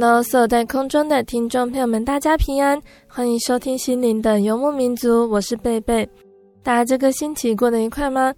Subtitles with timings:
[0.00, 6.08] Hello，所有在空中的听众朋友们，大家平安，欢迎收听心灵的游牧民族，我是贝贝。
[6.62, 8.32] 大家这个星期过得愉快吗？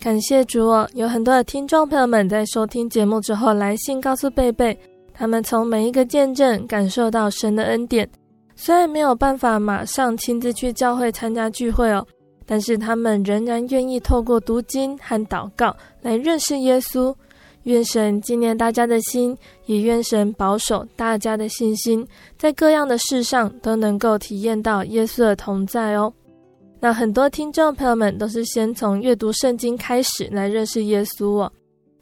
[0.00, 4.74] 感谢主哦，有很多的听众朋友们在收听节目之后来信告诉贝贝，
[5.12, 8.08] 他们从每一个见证感受到神的恩典。
[8.56, 12.02] 虽然没有办法马上亲自去教会参加聚会哦，
[12.46, 17.14] 但是他们仍然愿意透过读经和祷告来认识耶稣。
[17.64, 22.06] 愿神纪念大家的心，也愿神保守大家的信心，
[22.38, 26.12] 在各样的事上都能够体验到耶稣的同在哦。
[26.80, 31.52] 那很多听众朋友们都是先从阅读圣经开始来认识耶稣哦。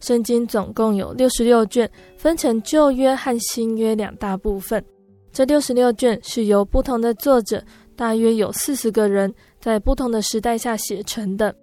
[0.00, 4.84] 圣经总共有六十六卷，分成旧约和新约两大部分。
[5.32, 7.62] 这六十六卷是由不同的作者，
[7.94, 11.54] 大约有四十个人，在不同的时代下写成的。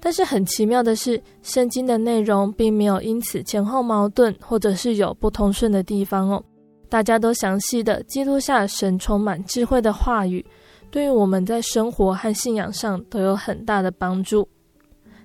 [0.00, 6.42] 但是很奇妙的是，圣经的内容并没有因此前后矛盾，或者是有不通顺的地方哦。
[6.88, 10.44] 大家都详细的记录下神充满智慧的话语，
[10.90, 14.46] 对于我们在生活和信仰上都有很大的帮助。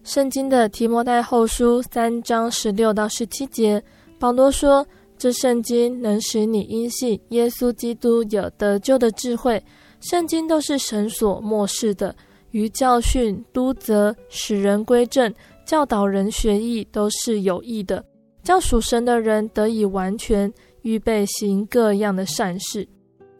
[0.03, 3.81] 圣经的提摩太后书三章十六到十七节，
[4.17, 4.83] 保罗说
[5.15, 9.63] ：“这圣经能使你因信耶稣基督有得救的智慧。
[9.99, 12.15] 圣经都是神所默示的。”
[12.51, 15.33] 于教训、督责、使人归正、
[15.65, 18.03] 教导人学义，都是有益的，
[18.43, 20.51] 叫属神的人得以完全，
[20.81, 22.87] 预备行各样的善事。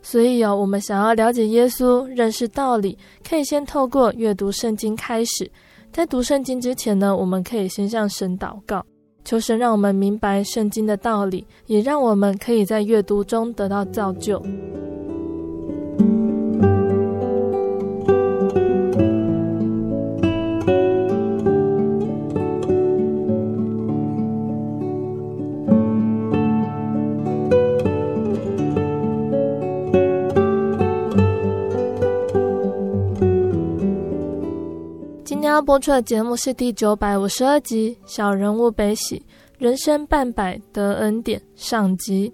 [0.02, 5.52] 所以哦，我们想要了解耶稣、认识道理，可以先透过阅读圣经开始。
[5.92, 8.84] 在读圣经之前呢，我们可以先向神祷告，
[9.24, 14.42] 求神让我们明白圣经的道理，也让我们可以在阅读中得到造就。
[35.52, 39.22] 要播出的节目是第九百五十二集《小人物悲喜，
[39.58, 42.34] 人生半百得恩典》上集。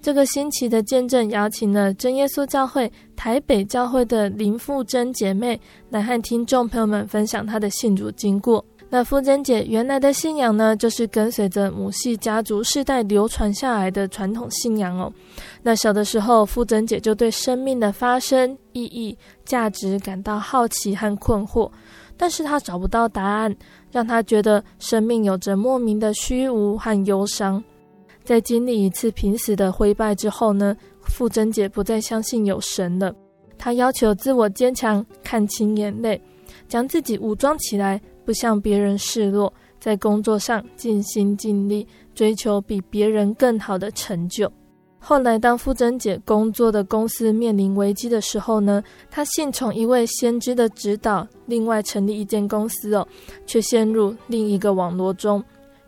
[0.00, 8.64] 这个星期的见证邀请了真耶稣教会台北教会的林富珍姐妹来和听众朋友们分享她的信主经过。
[8.88, 15.12] 那富珍姐原来的信仰呢，就是跟随着母系家族世代流传下来的传统信仰哦。
[15.62, 21.68] 那小的时候，富珍姐就对生命的发生、意义、价值感到好奇和困惑。
[22.22, 23.52] 但是他找不到答案，
[23.90, 27.60] 让他觉得生命有着莫名的虚无和忧伤。
[28.22, 33.12] 在经历一次濒死的灰败之后呢，傅珍姐不再相信有神了。
[33.58, 36.22] 她要求自我坚强，看清眼泪，
[36.68, 44.48] 将自己武装起来，不向别人示弱，在工作上尽心尽力，追求比别人更好的成就。
[45.04, 53.06] 后来，当富珍姐工作的公司面临危机的时候呢，她信从一位先知的指导，另外成立一间公司哦，
[53.44, 55.42] 却陷入另一个网络中。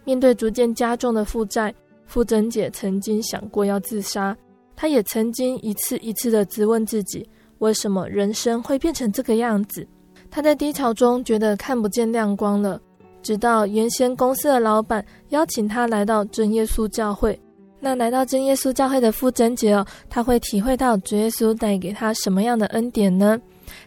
[0.04, 1.72] 面对逐渐加重的负债，
[2.06, 4.36] 富珍姐曾经想过要自杀。
[4.74, 7.24] 她也曾经一次一次地质问自己：
[7.58, 9.86] 为什么人生会变成这个样子？
[10.28, 12.80] 她在低潮中觉得看不见亮光了，
[13.22, 17.40] 直到原先公司的老板邀请她来到真耶稣教会。
[17.84, 23.38] 那来到真耶稣教会的傅真洁哦，他会体会到主耶稣带给他什么样的恩典呢？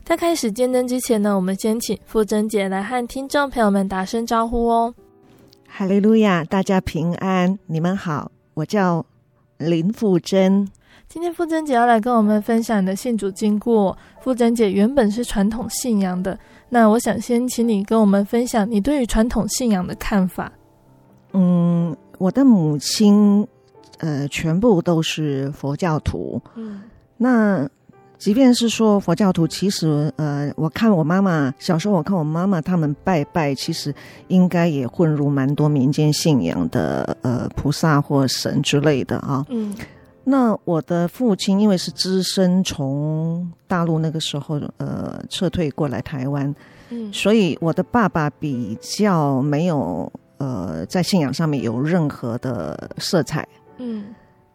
[0.04, 4.94] 在开始见证之前呢，我们先请傅真洁来和听众朋友们打声招呼哦。
[5.66, 9.04] 哈利路亚，大家平安，你们好，我叫
[9.58, 10.70] 林傅真。
[11.10, 13.98] 今天傅真姐要来跟我们分享的信主经过。
[14.22, 16.38] 傅真姐原本是传统信仰的，
[16.70, 20.52] 那我想先请你跟我们分享你对于传统信仰的看法。
[21.34, 23.48] 嗯，我的母亲，
[23.98, 26.42] 呃，全部都是佛教徒。
[26.56, 26.82] 嗯，
[27.18, 27.68] 那
[28.18, 33.94] 即便是说佛教徒，其实，呃，我看我妈妈小时候，我看我妈妈他们拜拜，其实
[34.28, 39.46] 应该也混入蛮多民间信仰的，呃，菩萨或神之类的啊。
[39.50, 39.76] 嗯，
[40.24, 46.56] 那我的父亲因为是只身从大陆那个时候，呃，撤退过来台湾，
[46.90, 50.12] 嗯，所以我的爸爸比较没有。
[50.40, 53.44] 呃，在信仰上面有任何的色彩，
[53.78, 54.14] 嗯，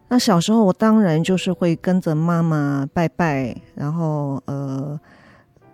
[0.08, 5.00] 那小时候我当然就是会跟着妈妈拜拜，然后呃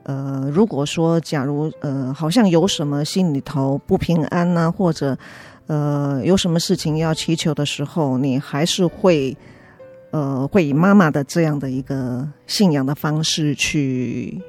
[0.04, 5.16] 呃，如果说假如呃好像有什么心里头不平安呐、啊，或者
[5.66, 9.36] 呃有什么事情要祈求的时候，你还是会
[10.10, 14.40] 呃会以妈妈的这样的一个信仰的方式去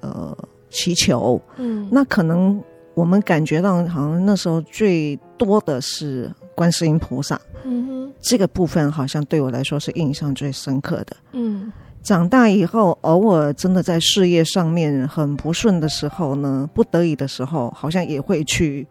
[0.00, 0.36] 呃
[0.70, 2.62] 祈求，嗯，那可能。
[2.96, 11.16] 我们感觉到好像那时候最多的是观世音菩萨，嗯哼，这个部分好像对我来说是印象最深刻的。
[11.32, 11.72] 嗯，
[12.02, 18.86] 长大以后，偶尔真的在事业上面很不顺的时候呢，不得已的时候，好像也会去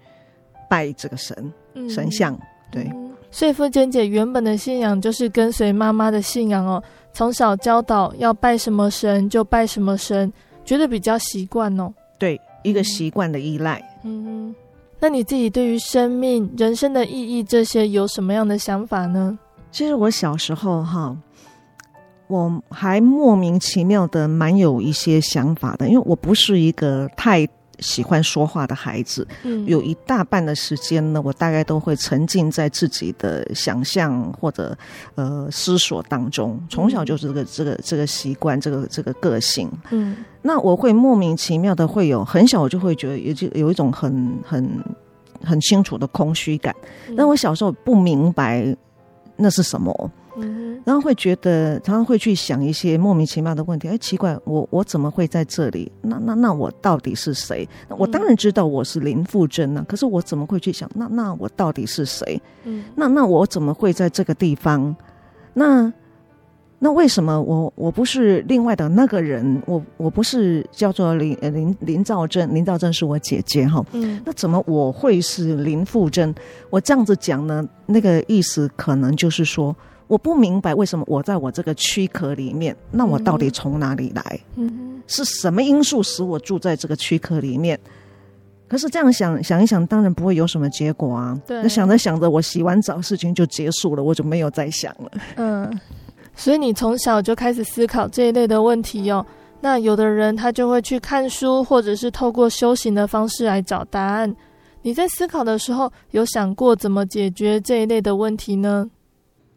[0.69, 2.37] 拜这个神、嗯、神像。
[2.69, 2.91] 对，
[3.31, 6.83] 所以傅娟姐原本的信仰就是跟随妈妈的信仰哦，
[7.13, 10.33] 从小教导要拜什么神就拜什么神，
[10.65, 11.93] 觉得比较习惯哦。
[12.19, 13.81] 对，一个习惯的依赖。
[14.03, 14.53] 嗯，
[14.99, 19.37] 那你自己对于生命、人生的意义这些有什么样的想法呢？
[19.71, 21.15] 其实我小时候哈，
[22.27, 27.45] 我还莫名其妙的蛮有一些想法的，因为我不是一个太
[27.79, 34.77] 喜欢说话的孩子，嗯，有一大半的时间呢，我大概都会沉浸在自己的想象或者
[35.15, 36.59] 呃思索当中。
[36.69, 39.71] 从小就是这个这个这个习惯，这个这个个性。
[39.91, 44.83] 嗯，那我会莫名其妙的会有很小我就会觉得有就有一种很很
[45.43, 46.75] 很清楚的空虚感。
[47.15, 48.75] 但我小时候不明白
[49.35, 50.11] 那是什么。
[50.37, 53.87] 嗯，然后会觉得常常会去想一些莫名其妙的问题。
[53.87, 55.91] 哎，奇怪，我我怎么会在这里？
[56.01, 57.67] 那那那我到底是谁？
[57.89, 60.89] 我当然知道我是林富珍呢，可是我怎么会去想？
[60.93, 62.41] 那那我到底是谁？
[62.65, 64.95] 嗯，那那我怎么会在这个地方？
[65.53, 65.91] 那
[66.79, 69.61] 那为什么我我不是另外的那个人？
[69.65, 73.83] 我我不是叫做林林林兆珍，林兆珍是我姐姐哈。
[73.93, 76.35] 嗯，那怎么我会是林富珍？
[76.69, 79.75] 我这样子讲呢，那个意思可能就是说。
[80.07, 84.39] 我不明白为什么我在我这个躯壳里面，那我到底从哪里来？
[84.55, 87.79] 嗯，是什么因素使我住在这个躯壳里面？
[88.67, 91.39] 可是这样想想一想，当然不会有什么结果啊。
[91.45, 95.11] 对，那想着想着，我洗完澡事情就结束了，我就没有再想了。
[95.35, 95.79] 嗯，
[96.35, 99.25] 所以你从小就开始思考这一类的问题哦。
[99.61, 104.35] 那有的人他就会去看书，或者是透过修行的方式来找答案。
[104.81, 108.87] 你在思考的时候，有想过怎么解决这一类的问题呢？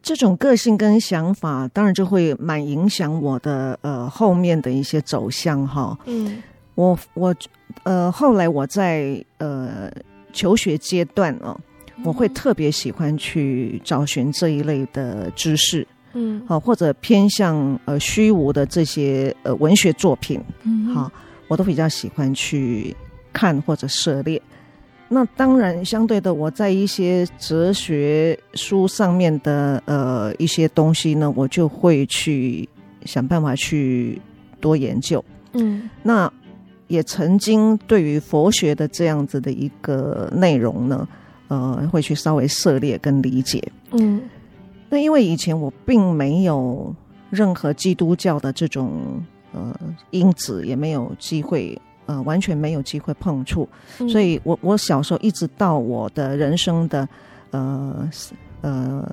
[0.08, 5.94] 这种个性跟想法，当然就会蛮影响我的呃后面的一些走向哈。
[6.06, 6.42] 嗯，
[6.76, 7.34] 我我
[7.82, 9.92] 呃后来我在呃
[10.32, 11.54] 求学阶段哦，
[12.04, 21.12] 我会特别喜欢去找寻这一类的知识，嗯，好或者偏向呃虚无的这些呃文学作品，嗯，好，
[21.48, 22.96] 我都比较喜欢去
[23.30, 24.40] 看或者涉猎。
[25.10, 32.68] 那当然，相对的，我在一些哲学书上面的呃一些东西呢，我就会去
[33.06, 34.20] 想办法去
[34.60, 35.24] 多研究。
[35.54, 36.30] 嗯，那
[36.88, 41.08] 也曾经对于佛学的这样子的一个内容呢，
[41.48, 43.62] 呃，会去稍微涉猎跟理解。
[43.92, 44.20] 嗯，
[44.90, 46.94] 那因为以前我并没有
[47.30, 49.22] 任何基督教的这种
[49.52, 49.74] 呃
[50.10, 51.80] 因子，也没有机会。
[52.08, 53.68] 呃，完全没有机会碰触，
[54.08, 57.06] 所以我我小时候一直到我的人生的
[57.50, 58.08] 呃
[58.62, 59.06] 呃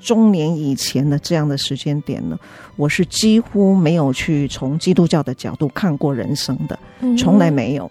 [0.00, 2.36] 中年以前的这样的时间点呢，
[2.74, 6.76] 我是几乎没有去从基督教的角度看过人生的，
[7.16, 7.88] 从来没有。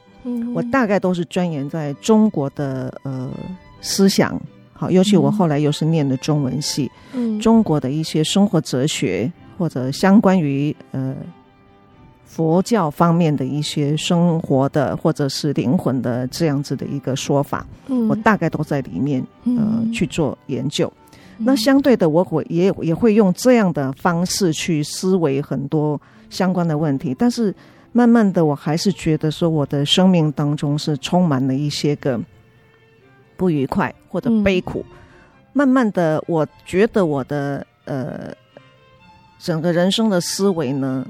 [0.53, 3.31] 我大概都是钻研在中国的呃
[3.79, 4.37] 思想，
[4.73, 6.91] 好，尤其我后来又是念的中文系，
[7.41, 11.15] 中国的一些生活哲学或者相关于呃。
[12.29, 20.91] 佛教方面的一些生活的或者是灵魂的这样子的一个说法，嗯，我大概都在里面呃去做研究。
[21.39, 27.15] 那相对的，我会也也会用这样的方式去思维很多相关的问题。
[27.17, 27.53] 但是
[27.93, 32.19] 慢慢的，我还是觉得说，我的生命当中是充满了一些个
[33.35, 34.85] 不愉快或者悲苦。
[34.87, 34.95] 嗯、
[35.53, 38.31] 慢慢的，我觉得我的呃
[39.39, 41.05] 整个人生的思维呢，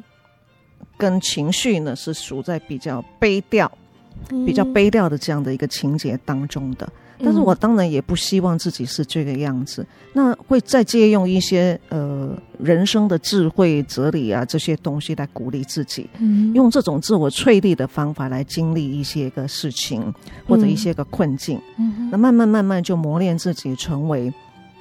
[0.99, 3.71] 跟情绪呢，是属在比较悲调、
[4.45, 6.87] 比较悲调的这样的一个情节当中的。
[7.21, 20.13] 但是我当然也不希望自己是这个样子，那会再借用一些呃人生的智慧、哲理啊这些东西来鼓励自己，嗯，用这种自我淬砺的方法来经历一些个事情
[20.47, 24.33] 或者一些个困境，嗯，那慢慢慢慢就磨练自己，成为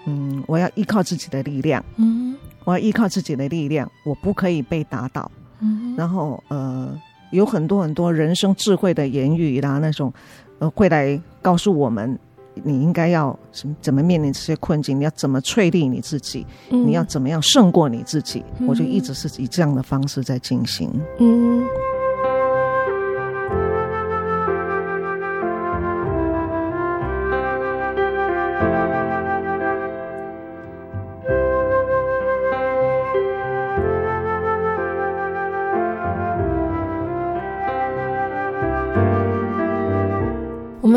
[0.06, 5.28] 嗯，我要依靠自己的力量，嗯，我要依靠自己的力量，我不可以被打倒，
[5.60, 6.88] 嗯，然后呃
[7.30, 10.12] 有很多很多人生智慧的言语啦，那种
[10.58, 12.18] 呃会来告诉我们。
[12.64, 14.98] 你应该要怎么怎么面临这些困境？
[14.98, 16.44] 你要怎么淬炼你自己？
[16.70, 18.42] 嗯、你要怎么样胜过你自己？
[18.58, 20.90] 嗯、我就一直是以这样的方式在进行。
[21.20, 21.62] 嗯。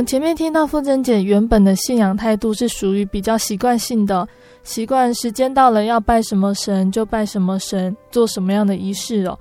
[0.01, 4.27] 们前面听到傅珍姐原本的信仰态度是属于比较习惯性的，
[4.63, 9.37] 习惯时间到了要拜什么神就拜什么神，做什么样的仪式哦。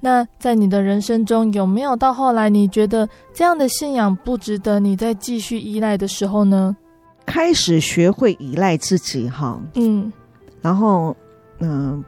[0.00, 6.76] 那在你的人生中有没有到后来你觉得这样的信仰不值得你再继续依赖的时候呢？
[7.24, 10.12] 开始学会依赖自己哈，嗯，
[10.60, 11.16] 然后
[11.60, 12.04] 嗯、呃，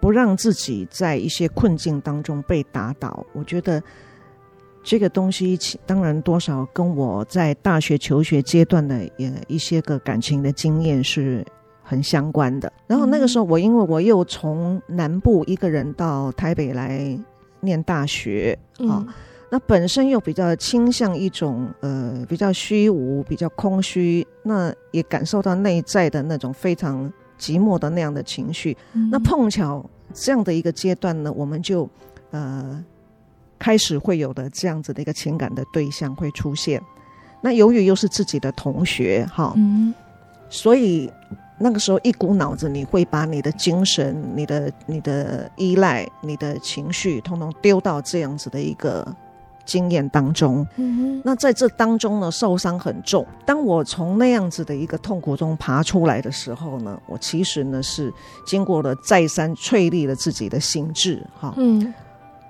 [0.00, 3.80] 不让自己在一些困境当中被打倒，我觉得。
[4.82, 11.44] 这个东西当然多少跟我在大学求学阶段的也一些个感情的经验是
[11.82, 12.72] 很相关的。
[12.86, 17.18] 然后那个时候，我因为我又从南部一个人到台北来
[17.60, 18.58] 念大学
[18.88, 19.04] 啊，
[19.50, 28.74] 那本身又比较倾向一种呃比较虚无、比较空虚，那也感受到内在的那种非常寂寞的那样的情绪。
[29.10, 31.86] 那碰巧这样的一个阶段呢，我们就
[32.30, 32.82] 呃。
[33.58, 36.80] 开始会有的这样子的一个情感的对象会出现，
[37.40, 39.92] 那由于又是自己的同学哈，嗯，
[40.48, 41.10] 所以
[41.58, 49.06] 那个时候一股脑子你会把你的精神、你的、你的依赖、你的情绪，通通丢到这样子的一个
[49.64, 50.64] 经验当中。
[50.76, 53.26] 嗯，那在这当中呢，受伤很重。
[53.44, 58.12] 当我从那样子的一个痛苦中爬出来的时候呢，我其实呢是
[58.46, 61.52] 经过了再三淬砺了自己的心智哈。
[61.56, 61.92] 嗯。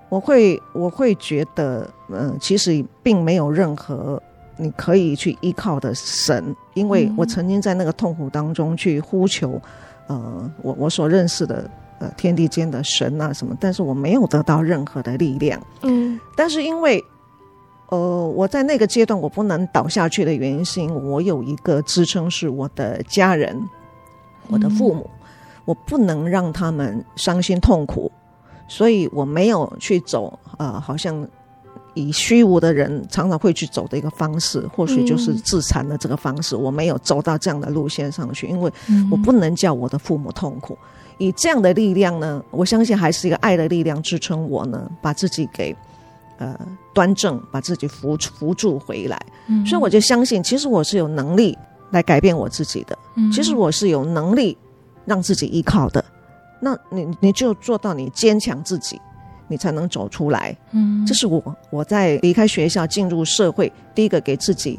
[0.08, 4.20] 我会，我会觉得，嗯、呃，其实并没有任何
[4.56, 9.60] 你可以去依靠的神，因为我曾经在那个痛苦当中去呼求，
[10.06, 15.60] 呃，我我所认识的呃天地间的神啊什么，但是我没有得到任何的力量。
[15.82, 17.04] 嗯，但是因为，
[17.90, 23.56] 呃，我在那个阶段我不能倒下去的原因，是因为我有一个支撑，是我的家人，
[24.48, 25.08] 我的父母，
[25.66, 28.10] 我不能让他们伤心痛苦。
[28.68, 31.26] 所以我没有去走，呃，好像
[31.94, 36.54] 以虚无的人常常会去走的一个方式，或许就是自残的这个方式。
[36.54, 38.70] 嗯、我没有走到这样的路线上去，因为
[39.10, 40.78] 我不能叫我的父母痛苦。
[41.16, 45.74] 以这样的力量呢，我相信还是一个爱的力量支撑我呢，把自己给
[46.36, 46.56] 呃
[46.94, 49.20] 端正，把自己扶扶住回来。
[49.48, 51.58] 嗯、所以我就相信，其实我是有能力
[51.90, 52.96] 来改变我自己的。
[53.16, 54.56] 嗯、其实我是有能力
[55.04, 56.04] 让自己依靠的。
[56.60, 59.00] 那你你就做到你坚强自己，
[59.46, 60.56] 你才能走出来。
[60.72, 64.78] 嗯，这是我我在离开学校进入社会第一个给自己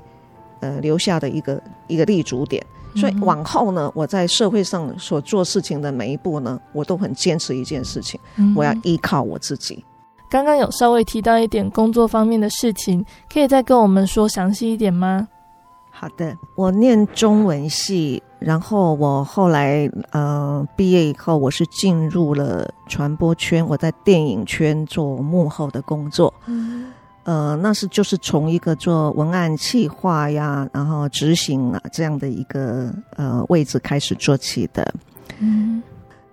[0.60, 2.66] 呃留下的一个一个立足点。
[2.96, 8.20] 所以往后呢，我在社会上所做事情的每一步呢，我都很坚持一件事情，
[8.56, 9.86] 我要依靠我自己。
[10.28, 15.28] 刚刚有稍微提到一点工作方面的事情，可以再跟我们说详细一点吗？
[15.92, 18.22] 好的，我念中文系。
[18.40, 26.34] 然后我后来呃毕业以后，我是进入了传播圈，我在电影圈做幕后的工作。
[26.48, 26.92] 嗯，
[27.24, 34.94] 呃，那是就是从一个做文案企划呀，然后执行啊这样的一个呃位置开始做起的。
[35.40, 35.84] 嗯，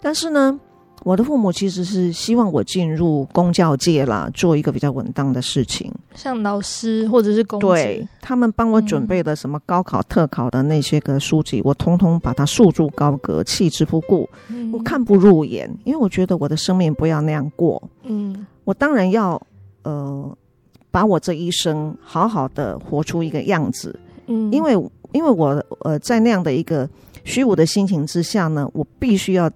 [0.00, 0.58] 但是呢。
[1.05, 7.67] 我的父母其实是希望我进入公教界啦，做一个比较稳当的事情，像老师或者是公职。
[7.67, 14.29] 对，他们帮我准备的什么高考特考的那些个书籍，嗯、我通通把它束之高阁，弃之不顾。
[14.49, 17.81] 嗯、我看不入眼，因为我觉得我的生命不要那样过。
[18.03, 19.41] 嗯，我当然要
[19.85, 20.37] 呃，
[20.91, 23.97] 把我这一生好好的活出一个样子。
[24.26, 24.73] 嗯，因为
[25.12, 26.88] 因为我呃在那样的一个
[27.23, 29.49] 虚无的心情之下呢，我必须要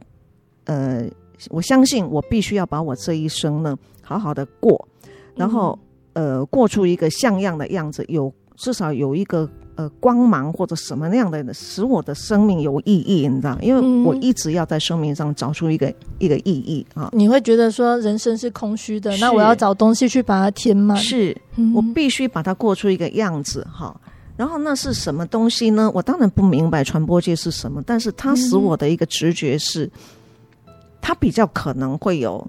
[0.65, 1.05] 呃，
[1.49, 4.89] 我相信我必须要把我这一生呢好好的过，
[5.35, 5.79] 然后、
[6.13, 9.49] 嗯、呃过出一个像样的样子，有至少有一个。
[9.77, 13.57] 呃，光芒或者什么那样的，使我的生命有意义，你知道？
[13.63, 17.09] 因为我一直要在生命上找出一个、嗯、一个意义啊。
[17.15, 20.95] 你会觉得说人生是空虚的，那我要找东西去把它填满。
[20.99, 23.99] 是、嗯、我必须把它过出一个样子哈。
[24.37, 25.91] 然后那是什么东西呢？
[25.95, 29.91] 我当然不明白传播界是什么，但是它使我的一个直觉是，嗯、
[31.01, 32.47] 它比较可能会有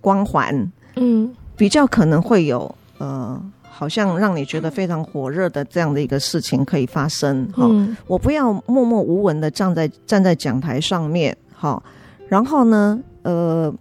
[0.00, 3.40] 光环，嗯，比较可能会有呃。
[3.76, 11.82] 好像让你觉得非常火热的这样的一个事情可以发生哈，嗯、我不要默默无闻的站在站在讲台上面哈，
[12.28, 13.74] 然后呢，呃，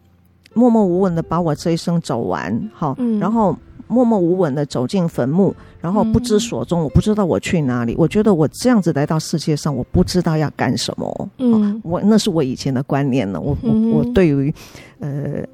[0.55, 3.55] 默默无闻的把我这一生走完好，嗯、然后
[3.93, 14.53] 默默无闻的走进坟墓，然后不知所踪，嗯、我不知道我去哪里，我觉得我这样子来到世界上，我不知道要干什么，嗯，我那是我以前的观念了，我我我对于
[14.99, 15.45] 呃。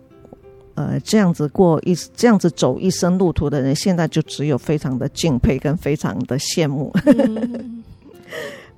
[0.75, 6.89] 呃，这样子过一这样子走一生路途的人，现在就只有非常的敬佩跟非常的羡慕。
[7.03, 7.83] 嗯、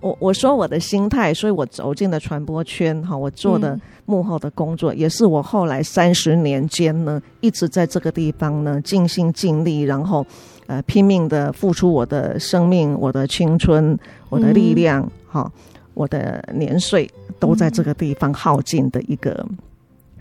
[0.01, 10.25] 我我说我的心态，所以我走进了传播圈哈，我做的幕后的工作，嗯、也是我后来三十年间呢，一直在这个地方呢尽心尽力，然后
[10.65, 13.97] 呃拼命的付出我的生命、我的青春、
[14.29, 19.47] 我的力量哈、嗯，我的年岁都在这个地方耗尽的一个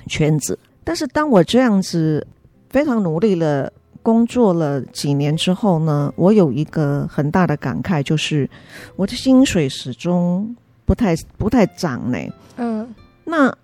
[0.06, 0.58] 圈子。
[0.84, 2.26] 但是当我这样子
[2.68, 3.72] 非常努力了
[4.02, 8.48] 工作了几年之后呢，我有一个很大的感慨，就是
[8.96, 10.54] 我的薪水始终
[10.84, 12.18] 不太不太涨呢。
[12.56, 13.54] 嗯，那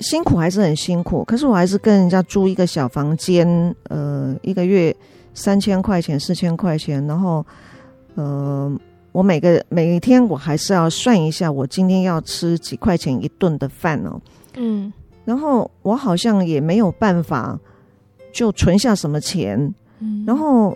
[0.00, 4.94] 辛苦还是很辛苦，可是我还是跟人家租一个小房间，呃，一个月
[5.34, 7.44] 三千块钱、四千块钱，然后
[8.14, 8.70] 呃，
[9.12, 14.20] 我每个每一天我还是要算一下，我今天要吃几块钱一顿的饭哦。
[14.56, 14.92] 嗯。
[15.24, 17.58] 然后我好像也没有办法
[18.38, 20.72] 就存下什么钱，嗯，然后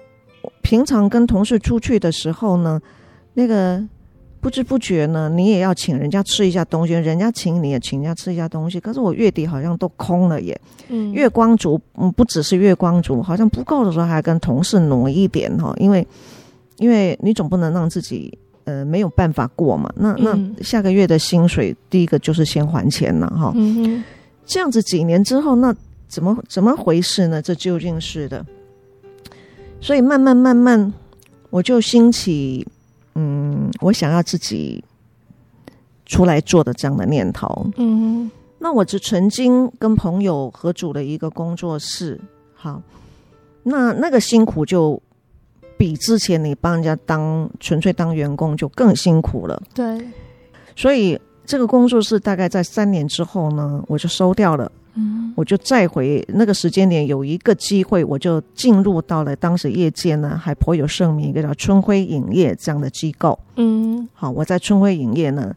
[0.63, 2.83] 平常跟同事出去的时候呢，
[3.35, 3.81] 那个
[4.41, 16.05] 不知不觉呢，你也要请人家吃一下东西，人家请你也请人家吃一下东西，可是我月底好像都空了耶，嗯，月光族，嗯，不只是月光族，好像不够的时候还跟同事挪一点哈，因为
[16.79, 24.03] 因为你总不能让自己呃没有办法过嘛，那那下个月的薪水第一个就是先还钱了哈，嗯
[24.45, 25.73] 这样子几年之后，那
[26.13, 27.41] 怎么怎么回事呢？
[27.41, 28.45] 这究竟是的，
[29.81, 30.93] 所以慢慢慢慢，
[31.49, 32.67] 我就兴起，
[33.15, 34.85] 嗯，我想要自己
[36.05, 37.67] 出来做的这样的念头。
[37.79, 42.21] 嗯，那我就曾经跟朋友合组了一个工作室，
[42.53, 42.83] 好，
[43.63, 45.01] 那那个辛苦就
[45.79, 49.63] 比之前你帮人家当纯粹当员工就更辛苦了。
[49.75, 50.07] 对，
[50.77, 51.19] 所以。
[51.45, 54.71] 这个工作室大概在三年之后呢，我就收掉了。
[54.95, 63.39] 嗯，我就再回那个时间点有一个机会，我就进入到了当时业界呢还颇有盛名一个叫春晖影业这样的机构。
[63.57, 65.55] 嗯，好，我在春晖影业呢，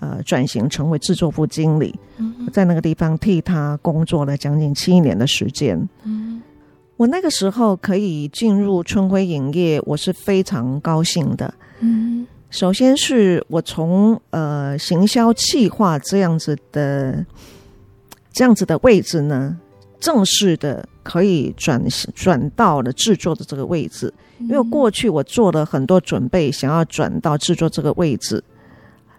[0.00, 5.88] 呃，转型成为制作部经理，嗯，在那个地方替他工作了将近七年的时间。
[6.02, 6.42] 嗯，
[6.96, 11.54] 我那个时候可以进入春晖影业，我是非常高兴的。
[11.80, 12.26] 嗯。
[12.50, 17.26] 首先是我从呃行销企划这样子的
[18.34, 19.56] 这样子的位置呢，
[19.98, 21.82] 正式的可以转
[22.14, 28.42] 转到了制作的这个位置，因为过去我做了很多准备，想要转到制作这个位置，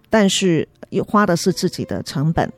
[0.10, 2.52] 但是又花的是自己的成本。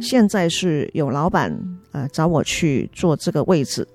[0.00, 1.54] 现在是有老板
[1.92, 3.86] 呃找我去做这个位置，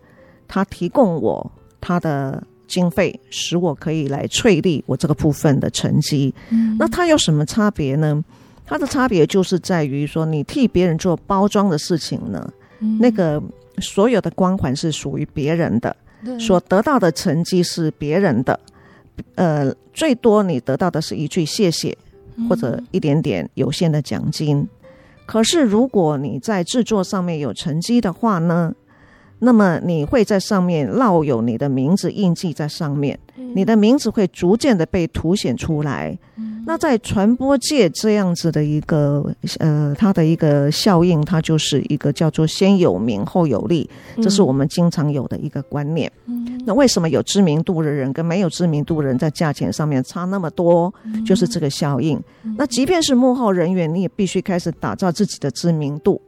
[0.47, 2.43] 他提供我他的。
[2.67, 6.34] 经费使我可以来确立我这个部分的成绩。
[6.49, 8.25] 嗯，那它有什么差别呢？
[8.65, 13.41] 它的差别就是在于说，你替别人做包装的事情呢，嗯，那个
[13.80, 15.95] 所有的光环是属于别人的，
[16.39, 18.60] 所得到的成绩是别人的。
[19.36, 21.97] 呃，最多你得到的是一句谢谢，
[22.49, 24.58] 或者一点点有限的奖金。
[24.58, 24.67] 嗯，
[25.25, 28.73] 可是如果你在制作上面有成绩的话呢？
[29.45, 33.17] 那么你会在上面烙有你的名字印记在上面，
[33.53, 36.17] 你的名字会逐渐的被凸显出来。
[36.67, 39.23] 那在传播界这样子的一个
[39.60, 43.88] 呃，它的一个效应，它就是一个叫做先有名后有利，
[44.19, 46.12] 这是我们经常有的一个观念。
[46.65, 50.91] 那为什么有知名度的人跟没有知名度的人在价钱上面差那么多？
[51.23, 52.19] 就是这个效应。
[52.58, 56.19] 那即便是幕后人员，你也必须开始打造自己的知名度。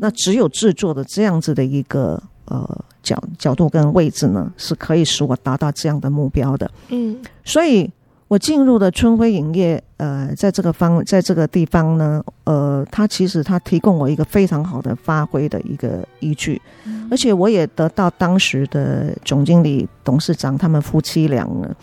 [0.00, 2.22] 那只有制作的这样子的一个。
[2.48, 6.70] 呃，角角度跟位置呢，是可以使我达到这样的目标的。
[6.88, 7.90] 嗯，所以
[8.26, 21.74] 我进入的春晖影业，呃，在这个方，在这个地方呢，呃，它其实它提供我一个非常好的发挥的一个依据，嗯、而且我也得到当时的总经理、董事长他们夫妻俩呢，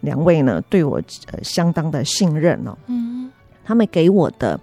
[0.00, 1.00] 两位呢对我
[1.32, 3.30] 呃相当的信任哦，嗯，
[3.64, 4.58] 他们给我的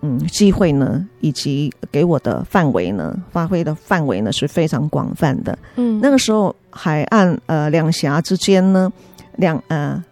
[0.00, 8.92] 嗯机会呢，以及给我的范围呢，发挥的范围呢是非常广泛的，嗯，那个时候海岸呃两峡之间呢，
[9.36, 10.02] 两呃。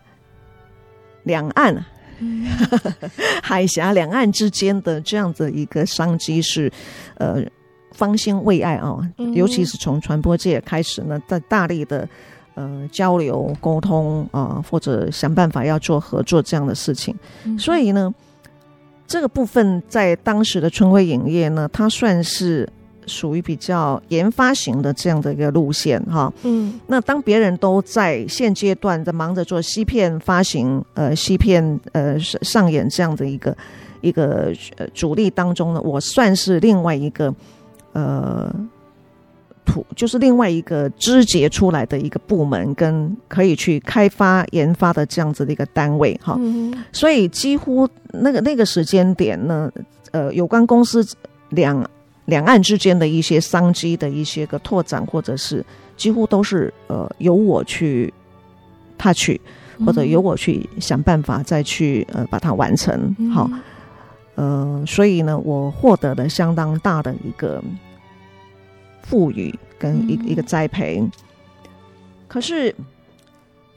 [1.26, 1.74] 两岸，
[3.42, 6.70] 海峡两岸之间的这样子一个商机是，
[7.16, 7.42] 呃，
[7.90, 9.04] 方兴未艾啊、哦。
[9.34, 12.08] 尤其是从传播界开始呢，在大力的
[12.54, 17.12] 呃交流沟通啊、呃，或者想办法要做合作这样的事情。
[17.58, 18.14] 所以呢，
[19.06, 22.68] 这个部分在当时的春晖影业呢，它算是。
[23.08, 33.56] 属于比较研发型的这样的一个路线哈，嗯，那当别人都在现阶段在忙着做西片发行，呃，西片呃上演这样的一个
[34.00, 37.32] 一个呃主力当中呢，我算是另外一个
[37.92, 38.52] 呃
[39.66, 49.70] 土，就是另外一个肢解出来的一个部门，跟可以去开发研发的这样子的一个单位哈，嗯，所以几乎那个那个时间点呢，
[50.12, 51.06] 呃，有关公司
[51.50, 51.86] 两。
[52.26, 55.64] 两岸之间的一些商机的一些个拓展，或者是
[55.96, 58.12] 几乎都是呃由我去
[58.98, 59.38] touch，
[59.86, 63.14] 或者由我去想办法再去呃把它完成。
[63.32, 63.48] 好，
[64.34, 67.62] 呃，所以呢，我获得了相当大的一个
[69.06, 71.02] 赋予跟一一个栽培。
[72.28, 72.74] 可是，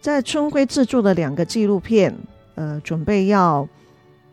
[0.01, 2.13] 在春晖制作的两个纪录片，
[2.55, 3.67] 呃，准备要。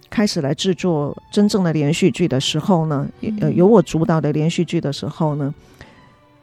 [0.09, 3.07] 开始来制作真正的连续剧的时候呢，
[3.41, 5.53] 呃，由我主导的连续剧的时候呢，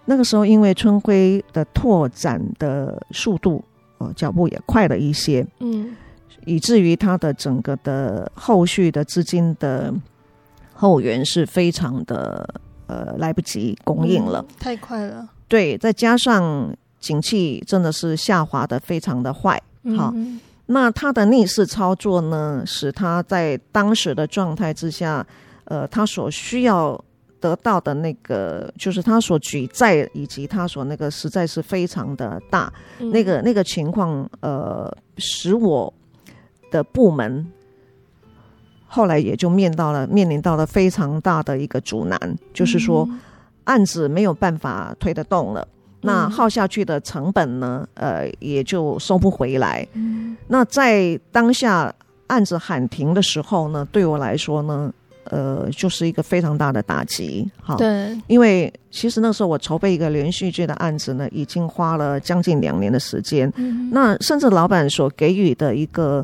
[0.04, 3.64] 那个时候因为春晖的拓展的速度，
[4.00, 5.96] 呃，脚步也快了一些，嗯，
[6.46, 9.92] 以至于它的整个的后续的资金的
[10.74, 15.28] 后援是非常的呃来不及供应了，嗯，太快了。
[15.48, 19.62] 对，再加上景气真的是下滑的非常的坏，
[19.98, 20.12] 好。
[20.16, 25.24] 嗯那他的逆势操作呢，使他在当时的状态之下，
[25.66, 27.00] 呃，他所需要
[27.42, 32.72] 得到的那个，就是他所举债以及他所那个，实在是非常的大。
[33.00, 35.94] 嗯、那个那个情况，呃，使我
[36.72, 37.46] 的部门
[38.94, 43.10] 后来也就面到了面临到了非常大的一个阻难，嗯、就是说
[43.64, 45.68] 案子没有办法推得动了。
[46.02, 47.88] 那耗下去的成本呢？
[47.96, 49.88] 呃，也就收不回来。
[49.94, 51.92] 嗯，那在当下
[52.28, 57.50] 案子喊停的时候呢，对我来说呢，呃，就是一个非常大的打击。
[57.60, 63.52] 哈，对，因为其实那时候我筹备一个连续剧的案子呢，已经花了将近两年的时间。
[63.56, 66.24] 嗯，那甚至老板所给予的一个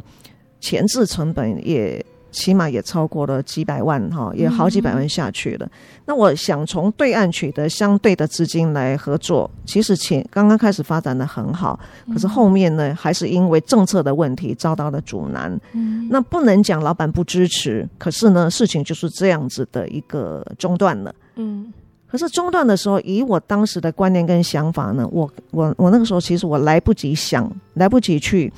[0.59, 2.05] 前置成本也。
[2.31, 5.65] 起码也超过了几百万哈，也好几百万下去了。
[5.65, 5.71] 嗯、
[6.05, 11.79] 那我想从对岸取得相对的资金来合作，其实前刚刚开始发展的很好，
[12.13, 15.59] 可是后面呢，还是因为政策的问题遭到了阻拦。
[15.73, 21.13] 嗯，那不能讲老板不支持，可是呢，事情就是这样子的一个中断了。
[21.35, 21.73] 嗯，
[22.07, 28.51] 可是中断的时候，以我当时的观念跟想法呢，我我我那个时候其实我来不及想，来不及去。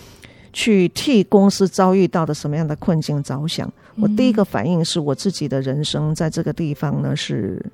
[0.54, 7.66] 去替公司遭遇到的什么样的困境着想，我第一个反应是我自己的人生在这个地方呢是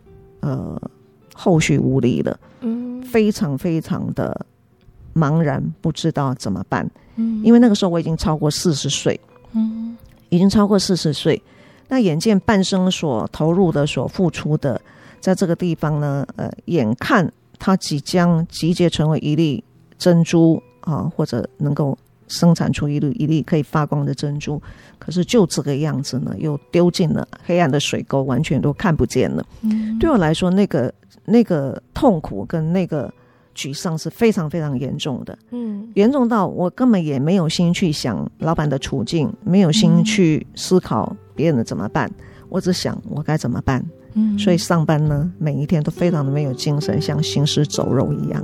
[0.42, 0.80] 呃
[1.34, 4.46] 后续无力的，嗯，非常非常的
[5.16, 9.20] 茫然，不知道怎么办，嗯，因为那个时候我已经超过四十岁，
[9.54, 9.98] 嗯，
[10.30, 11.42] 已经超过四十岁，
[11.88, 14.80] 那眼见半生所投入的、所付出的，
[15.20, 19.64] 在这个地方呢，呃，眼看它即将集结成为一粒
[19.98, 21.98] 珍珠啊，或者能够。
[22.28, 24.62] 生产出一粒一粒可以发光的珍珠，
[25.00, 29.46] 可是就这个样子呢，又丢进了黑暗的水沟，完全都看不见了。
[29.62, 30.94] 嗯，对我来说，那个
[31.26, 33.14] 那个痛苦跟那个
[33.56, 35.38] 沮丧是非常非常严重的。
[35.52, 42.12] 嗯，严重到我根本也没有心去想老板的处境，没有心去思考别人的怎么办，
[42.50, 43.84] 我只想我该怎么办。
[44.14, 48.44] 嗯，所以上班呢，每一天都非常的没有精神，像行尸走肉一样。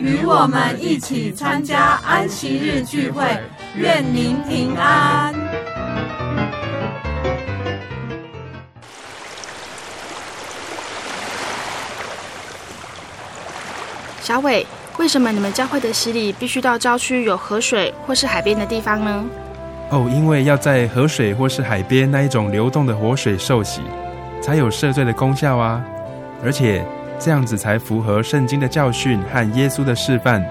[0.00, 3.22] 与我们一起参加安息日聚会，
[3.76, 5.34] 愿您平安。
[14.22, 19.24] 小伟，为什么你们教会的洗礼必须到郊区有河水或是海边的地方呢？
[19.90, 23.82] 哦，因为要在河水或是海边那一种流动的活水受洗，
[24.40, 25.84] 才有赦罪的功效啊！
[26.42, 26.82] 而且
[27.20, 30.42] 这样子才符合圣经的教训和耶稣的示范。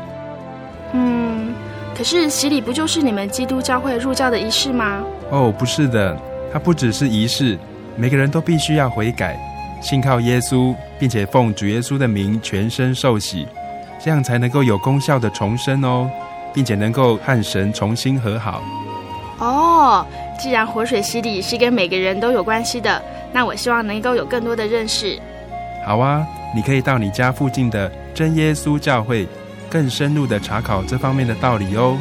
[0.94, 1.54] 嗯，
[1.98, 5.04] 可是洗礼不就是你们基督教会入教的仪式吗？
[5.32, 6.16] 哦，不是的，
[6.54, 7.58] 它不只是仪式，
[7.96, 9.36] 每个人都必须要悔改，
[9.82, 13.48] 信靠耶稣，并且奉主耶稣的名全身受洗，
[14.00, 16.10] 这样才能够有功效的重生哦，
[16.54, 18.62] 并且能够和神重新和好。
[19.40, 20.06] 哦，
[20.40, 23.02] 既然活水洗礼是跟每个人都有关系的，
[23.32, 25.20] 那我希望能够有更多的认识。
[25.86, 29.28] 好啊，你可以到你家附近的真耶稣教会，
[29.70, 31.98] 更深入的查考这方面的道理哦。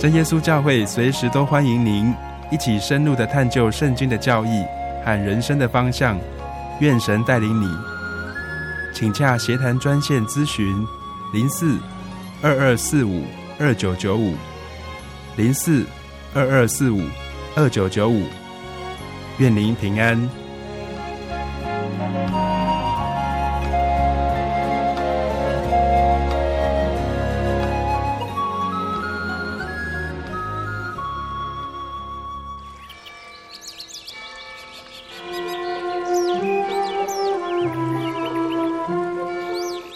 [0.00, 2.12] 真耶稣教会随时都欢迎您
[2.50, 4.64] 一起深入的探究圣经的教义
[5.04, 6.18] 和人生的方向，
[6.80, 7.68] 愿神带领你。
[8.92, 10.84] 请洽协谈专线咨询：
[11.32, 11.78] 零四
[12.42, 13.24] 二二四五
[13.60, 14.34] 二九九五，
[15.36, 15.86] 零四
[16.34, 17.02] 二二四五
[17.54, 18.22] 二九九五。
[19.38, 20.28] 愿您平安。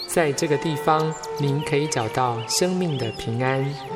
[0.06, 3.95] 在这个地方，您可以找到生命的平安。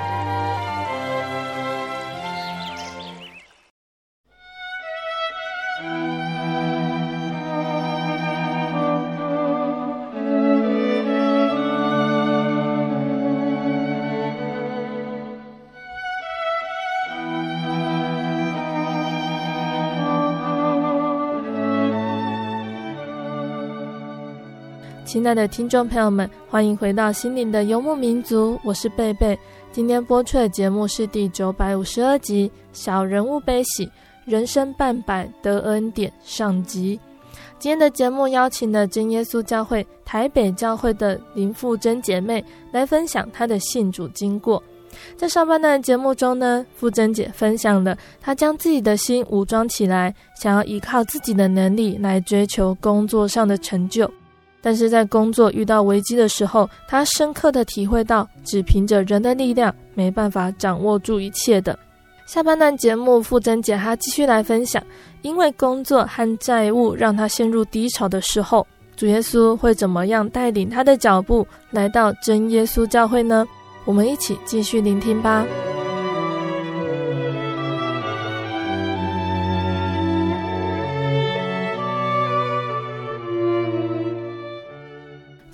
[25.21, 29.37] 亲爱的听众朋友们，欢迎回到心灵的游牧民族，我是贝贝。
[29.71, 33.87] 今天播出的节目是第九百五十二集《小人物悲喜，
[34.25, 36.99] 人生半百得恩典》上集。
[37.59, 44.61] 今天的节目邀请了真耶稣教会台北教会的林富珍姐妹来分享她的信主经过。
[45.15, 54.11] 在上半段节目中呢，富珍姐分享了她将自己的心武装起来，想要依靠自己的能力来追求工作上的成就。
[54.61, 61.77] 但是在工作遇到危机的时候，他深刻的体会到，只凭着人的力量，没办法掌握住一切的。
[62.27, 64.81] 下半段节目，富珍姐她继续来分享，
[65.21, 73.45] 因为工作和债务让她陷入低潮的时候，主耶稣会怎么样带领她的脚步来到真耶稣教会呢？
[73.83, 75.43] 我们一起继续聆听吧。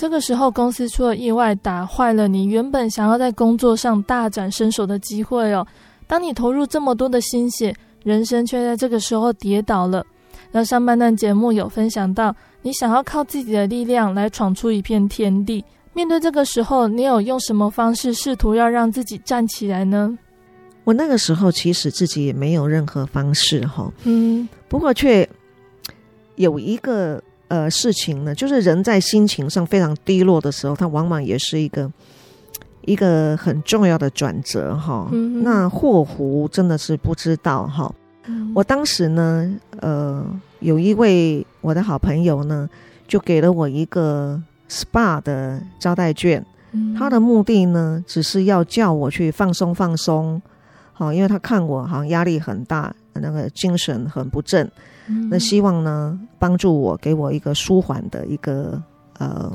[0.07, 5.67] 这个时候，公司出了意外，打坏了你原本想要在工作上大展身手的机会哦。
[6.07, 10.01] 当你投入这么多的心血，人生却在这个时候跌倒了。
[10.49, 20.17] 那上半段节目有分享到，你想要靠自己的力量来闯出一片天地，面对这个时候，你有用什么方式试图要让自己站起来呢？
[20.85, 25.29] 我那个时候其实自己也没有任何方式哈，嗯，不过却
[26.37, 31.91] 有一个呃事情呢，就是人在心情上非常低落的时候，它往往也是一个
[32.81, 35.09] 一个很重要的转折哈。
[35.11, 37.93] 嗯、那祸福真的是不知道哈。
[38.25, 40.25] 嗯、我当时呢，呃，
[40.59, 42.69] 有一位我的好朋友呢，
[43.07, 50.41] 就给了我一个 SPA 的招待券，嗯、他的目的呢，只是要叫我去放松放松。
[50.91, 54.69] 好，因为他看我好像压力很大，那个精神很不振，
[55.07, 58.81] 嗯、那希望呢帮助我，给我一个舒缓的一个
[59.17, 59.51] 呃，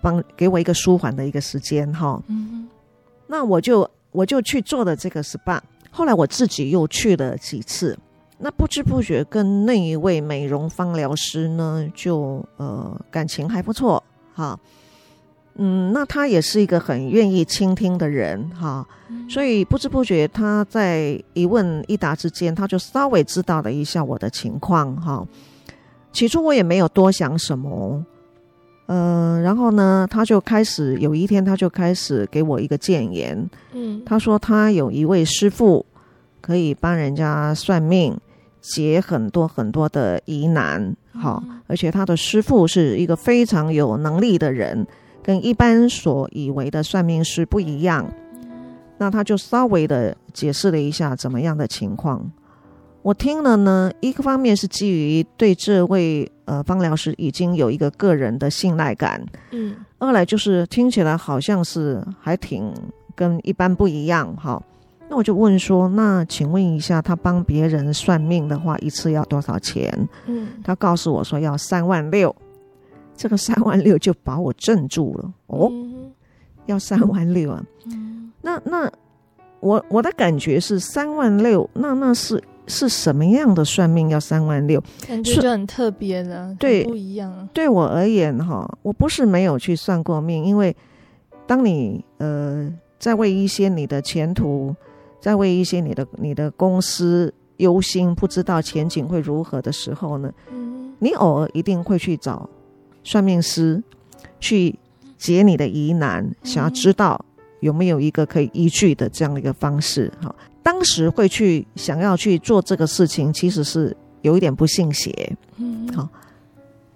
[0.00, 2.22] 帮给我一个舒缓的一个时间哈。
[2.28, 2.68] 嗯、
[3.26, 7.98] 那我就我就去做了这个 SPA，后来我自己又去了几次，
[8.38, 14.02] 那不知不觉跟那一位美容芳疗师呢，就呃感情还不错
[14.34, 14.58] 哈。
[15.56, 18.86] 嗯，那他也是一个很愿意倾听的人哈，
[19.28, 25.26] 所以不知不觉他在一问一答之间，他就稍微知道了一下我的情况哈。
[26.10, 28.02] 起初我也没有多想什么，
[28.86, 35.84] 呃，然后呢，他就开始有一天他就开始给我一个谏言，嗯，他说他有一位师傅
[36.40, 38.16] 可以帮人家算命，
[38.62, 44.86] 解很多很多的疑难，好，而且他的师傅是一个非常有能力的人。
[45.22, 48.12] 跟一般所以为的算命师不一样，
[48.98, 52.30] 那他就稍微的解释了一下怎么样的情况。
[53.02, 62.72] 我听了呢，一个方面是基于对这位呃方疗师已经有一个个人的信赖感，嗯，二来就是听起来好像是还挺
[63.16, 64.62] 跟一般不一样，哈。
[65.08, 70.08] 那我就问说，那请问一下，他帮别人算命的话，一次要多少钱？
[70.26, 72.34] 嗯，他告诉我说要三万六。
[73.16, 76.10] 这个三万六就把我镇住了哦，嗯、
[76.66, 77.64] 要三万六啊？
[77.86, 78.90] 嗯、那那
[79.60, 84.82] 我我的感觉是三万六，那那是是什么样的算命要三万六？
[85.06, 87.48] 感觉就很特别的，对，不一样。
[87.52, 90.74] 对我而言哈，我不是没有去算过命，因为
[91.46, 94.74] 当你呃在为一些你的前途，
[95.20, 102.48] 在为一些你的你的公司忧心，不知道前景会如何的时候呢，嗯、你偶尔一定会去找。
[103.04, 103.82] 算命师
[104.40, 104.78] 去
[105.18, 107.24] 解你的疑难，想要知道
[107.60, 110.12] 有没有一个可以依据的这样的一个方式。
[110.20, 115.36] 哈，当时会去想要去做这个事情，其实是有一点不信邪。
[115.56, 116.08] 嗯，好，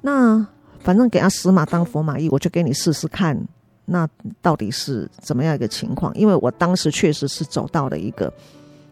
[0.01, 0.47] 那
[0.81, 3.41] 反正给他死马当活马医，我就给你试试看，
[3.85, 4.09] 那
[4.43, 6.13] 到底是怎么样一个情况？
[6.17, 8.33] 因为我当时确实是走到了一个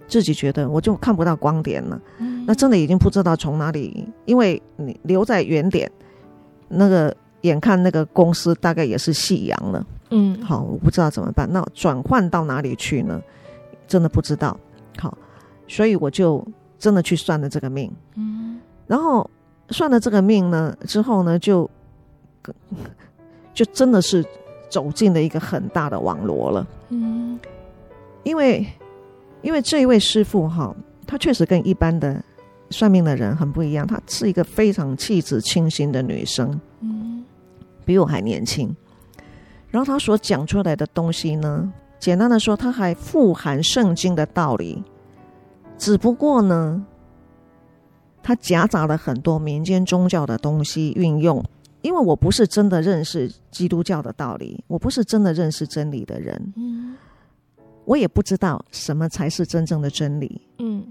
[0.06, 2.00] 自己觉得我就看不到光点了。
[2.18, 5.90] 嗯，那真的已经不知道从哪里，因为你留在原点。
[6.68, 11.48] 那个眼看那个公司大概也是夕阳了，嗯，好，我不知道怎么办。
[11.52, 13.20] 那转换到哪里去呢？
[13.86, 14.58] 真的不知道。
[14.98, 15.16] 好，
[15.68, 16.46] 所以我就
[16.78, 19.28] 真的去算了这个命，嗯，然后
[19.68, 21.68] 算了这个命呢之后呢，就
[23.52, 24.24] 就真的是
[24.68, 27.38] 走进了一个很大的网罗了，嗯，
[28.22, 28.66] 因为
[29.42, 30.74] 因为这一位师傅哈，
[31.06, 32.22] 他确实跟一般的。
[32.70, 37.24] 算命的人很不一样，她是一个非常气质清新的女生，嗯，
[37.84, 38.74] 比我还年轻。
[39.68, 44.82] 然后她所讲出来的东西呢，简单的说，她还富含圣经的道理，
[45.76, 46.84] 只不过呢，
[48.22, 51.44] 她夹杂了很多民间宗教的东西运用。
[51.82, 56.96] 因为我不是真的认识基督教的道理，我不是真的认识真理的人，嗯，
[57.84, 60.82] 我也不知道什么才是真正的真理，嗯。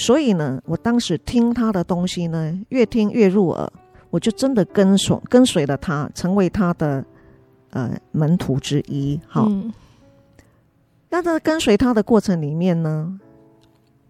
[0.00, 3.68] 所以呢，我当时听他的东西呢，越听越入耳，
[4.10, 7.04] 我就真的跟随跟随了他，成为他的
[7.70, 9.18] 呃门徒之一。
[9.26, 9.74] 好，嗯、
[11.10, 13.18] 那在跟随他的过程里面呢，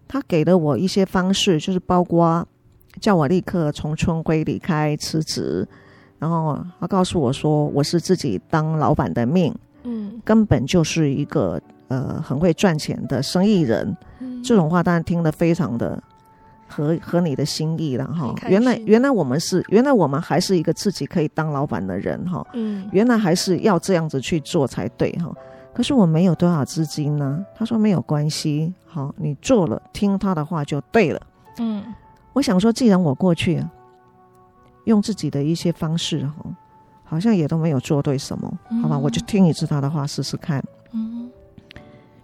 [0.07, 2.47] 他给了我一些方式，就是包括
[3.01, 5.67] 叫我立刻从春晖离开辞职，
[6.19, 9.51] 然后他告诉我说，我是自己当老板的命，
[9.81, 13.97] 嗯，根本就是一个呃很会赚钱的生意人。
[14.43, 16.01] 这种话当然听得非常的
[16.67, 18.33] 合合你的心意了哈。
[18.47, 22.45] 原来原来我们是原来我们还是一个自己可以当老板的人哈。
[22.53, 25.33] 嗯，原来还是要这样子去做才对哈。
[25.73, 27.45] 可是我没有多少资金呢。
[27.55, 31.21] 他说没有关系，好，你做了听他的话就对了。
[31.57, 31.83] 嗯，
[32.33, 33.63] 我想说，既然我过去
[34.85, 36.45] 用自己的一些方式哈，
[37.03, 38.51] 好像也都没有做对什么，
[38.81, 40.61] 好吧，我就听一次他的话试试看。
[40.91, 41.29] 嗯，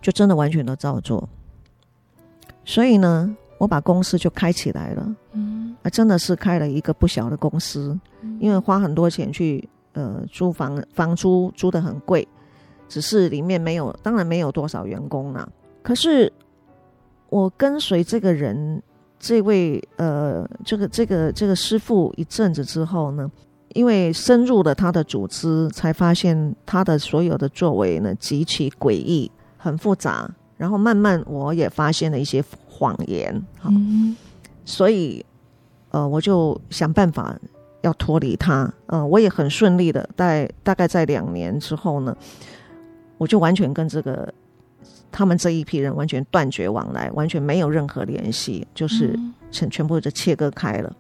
[0.02, 1.28] 就真的完全都照做。
[2.66, 12.28] 所以呢，我把公司就开起来了，嗯，啊，真的是开了一个不小的公司，嗯，因为花很多钱去呃租房房租租的很贵，
[12.90, 15.48] 只是里面没有，当然没有多少员工啦。
[15.84, 16.34] 可是
[17.30, 18.82] 我跟随这个人，
[19.20, 23.32] 这位呃这个这个这个师傅一阵子之后呢，
[23.74, 30.30] 因为深入了他的组织，才发现他的所有的作为呢极其诡异，很复杂。
[30.58, 34.16] 然后慢慢我也发现了一些谎言，嗯，
[34.64, 35.26] 所以
[35.90, 37.38] 呃我就想办法
[37.82, 42.16] 要脱离他，呃我也很顺利的在大概在两年之后呢，
[43.18, 44.34] 我就完全跟这个
[45.12, 49.18] 他们这一批人完全断绝往来，完全没有任何联系，就是
[49.52, 50.96] 全全部就切割开了。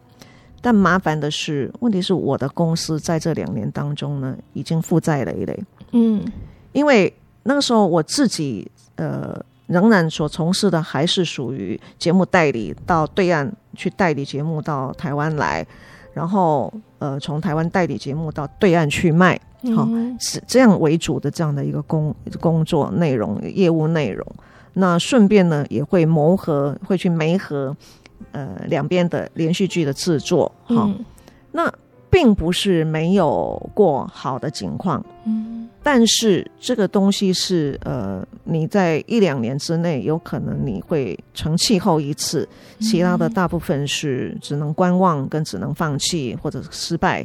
[0.62, 6.26] 但麻烦的是，问题是我的公司在这两年当中呢，已经负债累累，嗯，
[6.72, 7.14] 因为
[7.46, 8.70] 那个时候我自己。
[8.98, 9.38] 呃，
[9.68, 15.68] 仍然所从事的还是属于节目代理，到对岸去代理节目到台湾来，
[16.14, 19.38] 然后呃，从台湾代理节目到对岸去卖，
[19.76, 19.86] 好、
[20.18, 24.26] 是这样为主的这样的一个工工作内容、业务内容。
[24.76, 27.76] 那顺便呢，也会磨合，会去媒合
[28.32, 31.06] 呃两边的连续剧的制作，好、哦嗯，
[31.52, 31.70] 那
[32.10, 35.68] 并不是没有过好的情况，嗯。
[35.88, 47.24] 但是这个东西是呃，你在一两年之内有可能你会成气候一次，其他的大部分是只能观望跟只能放弃或者失败，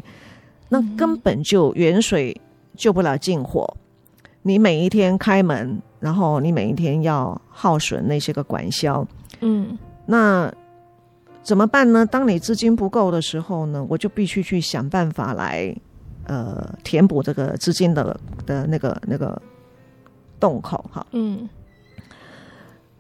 [0.69, 2.39] 那根本就远水
[2.77, 3.67] 救不了近火。
[4.43, 9.03] 你每一天开门，然后你每一天要耗损那些个管销，
[9.41, 10.53] 嗯，那
[11.43, 12.05] 怎么办呢？
[12.05, 15.75] 当你资金不够的时候呢，我就必须去想办法来。
[16.31, 18.17] 呃，填补这个资金的
[18.47, 19.41] 的那个那个
[20.39, 21.05] 洞口哈。
[21.11, 21.49] 嗯。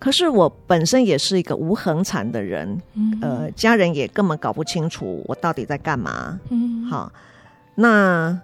[0.00, 6.40] 可是我本身也是一个无恒产的人，嗯，呃，家人也根本搞不清楚我到底在干嘛。
[6.48, 6.84] 嗯。
[6.86, 7.12] 好，
[7.76, 8.36] 那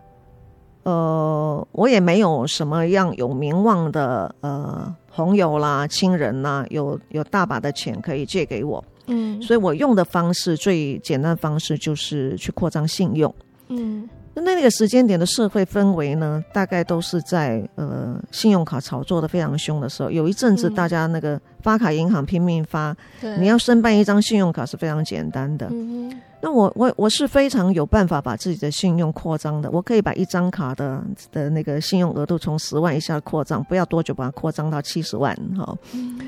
[0.84, 8.84] 呃，我也没有什么样有名望的呃朋友啦、亲人啦，有有大把的钱可以借给我。
[9.06, 9.42] 嗯。
[9.42, 13.34] 所以我用的方式最简单的方式就是去扩张信用。
[13.68, 14.08] 嗯。
[14.38, 20.10] 那那个时间点的社会氛围呢，大概都是在呃信用卡炒作的非常凶的时候。
[20.10, 25.68] 有一阵子，大家那个发卡银行拼命发，嗯、你要申办一张信用卡是非常简单的。
[25.70, 26.12] 嗯、
[26.42, 35.76] 那我我我是非常有办法把自己的信用扩张的，我可以把一张卡的的那个信用额度从十万一下扩张，不要多久把它扩张到七十万哈。
[35.94, 36.18] 嗯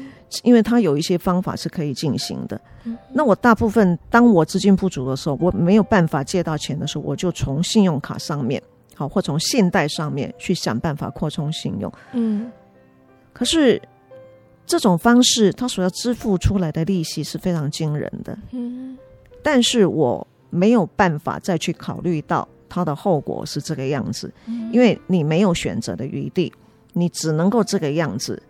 [0.42, 2.60] 因为它有一些方法是可以进行的。
[3.12, 8.62] 那我大部分当我资金不足的时候，我没有办法借到钱的时候，我就从信用卡上面，
[8.94, 11.92] 好，或从信贷上面去想办法扩充信用。
[12.12, 12.50] 嗯。
[13.32, 13.80] 可是
[14.66, 18.38] 这种方式，它所要支付出来的利息是非常惊人的。
[18.52, 18.96] 嗯。
[19.42, 24.32] 但是我没有办法再去考虑到它的后果是这个样子，
[24.72, 26.52] 因为你没有选择的余地，
[26.92, 28.42] 你只能够这个样子。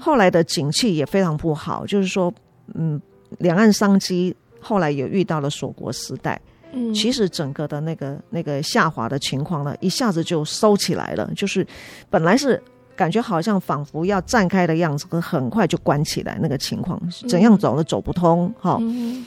[0.00, 2.32] 后来的景气也非常不好，就是说，
[2.74, 3.00] 嗯，
[3.38, 6.40] 两岸商机后来也遇到了锁国时代，
[6.72, 11.66] 嗯，其实整个的那个那个下滑的情况呢，一下子就收起来了，就是
[12.10, 12.62] 本来是
[12.96, 19.24] 感觉好像仿佛要绽开的样子，可很快就关起来，那个情况怎样走都走不通，哈、嗯。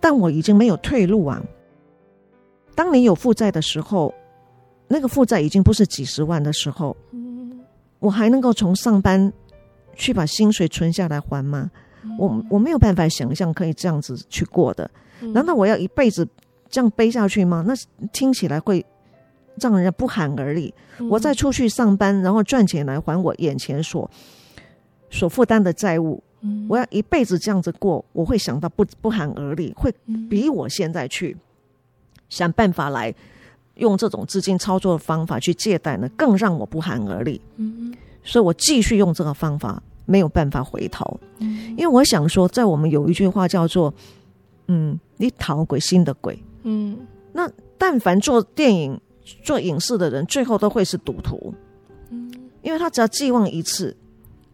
[0.00, 1.42] 但我已经没有退路啊。
[2.74, 4.14] 当你有负债的时候，
[4.86, 6.96] 那个负债已经不是几十万的时候，
[7.98, 9.32] 我还能够从上班。
[9.98, 11.70] 去把薪水存下来还吗？
[12.04, 14.88] 嗯、我我没有办法想象可以这样子去过的。
[15.34, 16.26] 难道我要一辈子
[16.70, 17.64] 这样背下去吗？
[17.66, 17.74] 那
[18.12, 18.86] 听起来会
[19.60, 20.72] 让人家不寒而栗。
[20.98, 24.08] 嗯、我再出去上班，然后赚钱来还我眼前所
[25.10, 26.22] 所负担的债务。
[26.42, 29.92] 嗯、我要一辈子这样子过，我会想到不不寒而栗，会
[30.30, 31.36] 比我现在去
[32.28, 33.12] 想办法来
[33.74, 37.40] 用这种资金操作的方法去借贷呢，更让我不寒而栗。
[37.56, 37.92] 嗯
[38.28, 43.92] 所以我继续用这个方法，没有办法回头，因为我想说，在我们有一句话叫做
[44.68, 46.98] “嗯，你讨鬼心的鬼”，嗯，
[47.32, 49.00] 那但凡做电影、
[49.42, 51.54] 做影视的人，最后都会是赌徒，
[52.10, 53.96] 嗯，因为他只要寄望一次，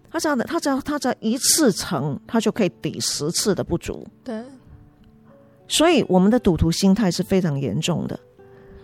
[0.09, 4.41] 他只要他只要他只要一次成，他就可以抵十次的不足，对，
[5.67, 8.21] 所以我们的赌徒心态是非常严重的，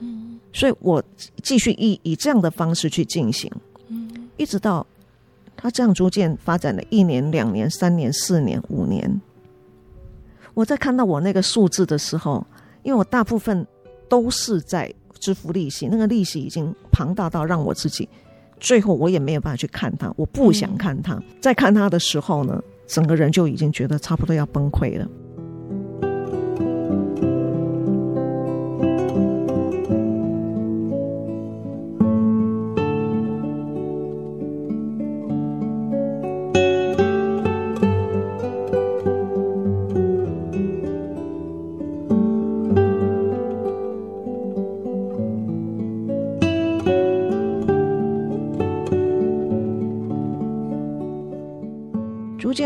[0.00, 1.00] 嗯，所以我
[1.44, 3.48] 继续以以这样的方式去进行。
[4.40, 4.86] 一直到
[5.54, 9.20] 他这样逐渐发展了一年、两年、三年、四年、五年，
[10.54, 12.46] 我在看到我那个数字的时候，
[12.82, 13.66] 因为我大部分
[14.08, 18.08] 都是在支付利息，那个利息已经庞大到让我自己
[18.58, 21.22] 最后我也没有办法去看它，我不想看它。
[21.38, 25.06] 在看它的时候呢，整个人就已经觉得差不多要崩溃了。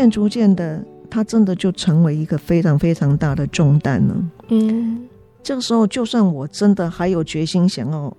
[0.09, 4.15] 逐渐的，它真的就成为一个非常非常大的重担了。
[4.49, 5.07] 嗯，
[5.43, 8.15] 这个时候，就算我真的还有决心想要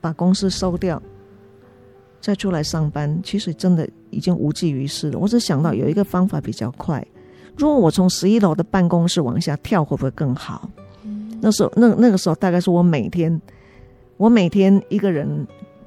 [0.00, 1.02] 把公司收掉，
[2.20, 5.18] 再出来上班，其实真的已经无济于事了。
[5.18, 7.06] 我只想到有一个方法比较快，
[7.56, 10.68] 如果我从十一楼的办公室往下跳，会不会更好？
[11.40, 13.40] 那时候，那那个时候，大概是我每天，
[14.16, 15.46] 我每天一个人。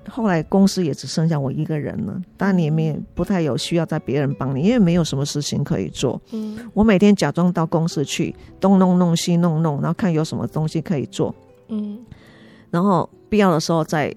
[0.10, 6.22] 后来公司也只剩下我一个人了，当然你也不太有需要在别人帮你，因为没有什么事情可以做。
[6.32, 11.34] 嗯，我每天假装到公司去东弄弄西弄弄，然后看有什么东西可以做。
[11.70, 11.98] 嗯，
[12.70, 14.14] 然后必要的时候再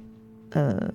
[0.51, 0.93] 呃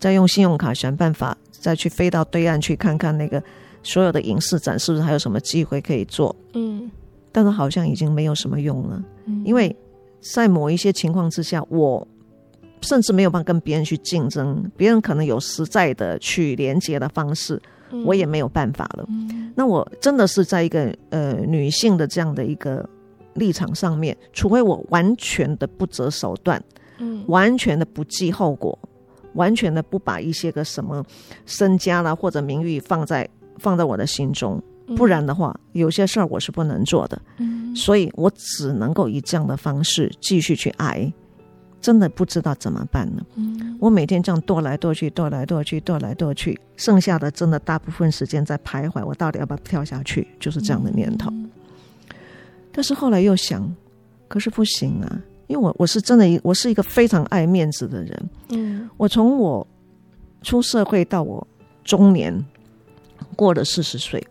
[0.00, 3.42] 再用信用卡想办法再去飞到对岸去看看那个
[3.82, 6.34] 所有的影视展是不是还有什么机会可以做。
[6.54, 6.90] 嗯，
[7.30, 9.76] 但是好像已经没有什么用了，嗯，因为
[10.34, 12.08] 在某一些情况之下我。
[12.82, 17.60] 甚至没有办法跟别人去竞争，别人可能有实在的去连接的方式，
[17.90, 19.06] 嗯、我也没有办法了。
[19.08, 22.88] 嗯、那我真的是在一个呃女性的这样的一个
[23.34, 26.62] 立场上面，除非我完全的不择手段，
[26.98, 28.78] 嗯，完全的不计后果，
[29.34, 31.04] 完全的不把一些个什么
[31.46, 33.28] 身家啦或者名誉放在
[33.58, 34.62] 放在我的心中，
[34.96, 37.22] 不然的话，有些事儿我是不能做的。
[37.38, 41.12] 嗯，所以我只能够以这样的方式继续去挨。
[41.82, 43.26] 真的不知道怎么办呢？
[43.34, 50.26] 嗯，我每天这样踱来踱去，踱来踱去，踱来踱去，剩下的真的大部分时间在徘徊，我到底要不要跳下去？
[50.38, 51.28] 就是这样的念头。
[51.32, 51.50] 嗯，
[52.70, 53.68] 但是后来又想，
[54.28, 58.30] 可是不行啊，因为我我是真的，我是一个非常爱面子的人。
[58.50, 59.66] 嗯，我从我
[60.42, 61.44] 出社会到我
[61.84, 62.32] 中年，
[63.34, 64.24] 过了四十岁，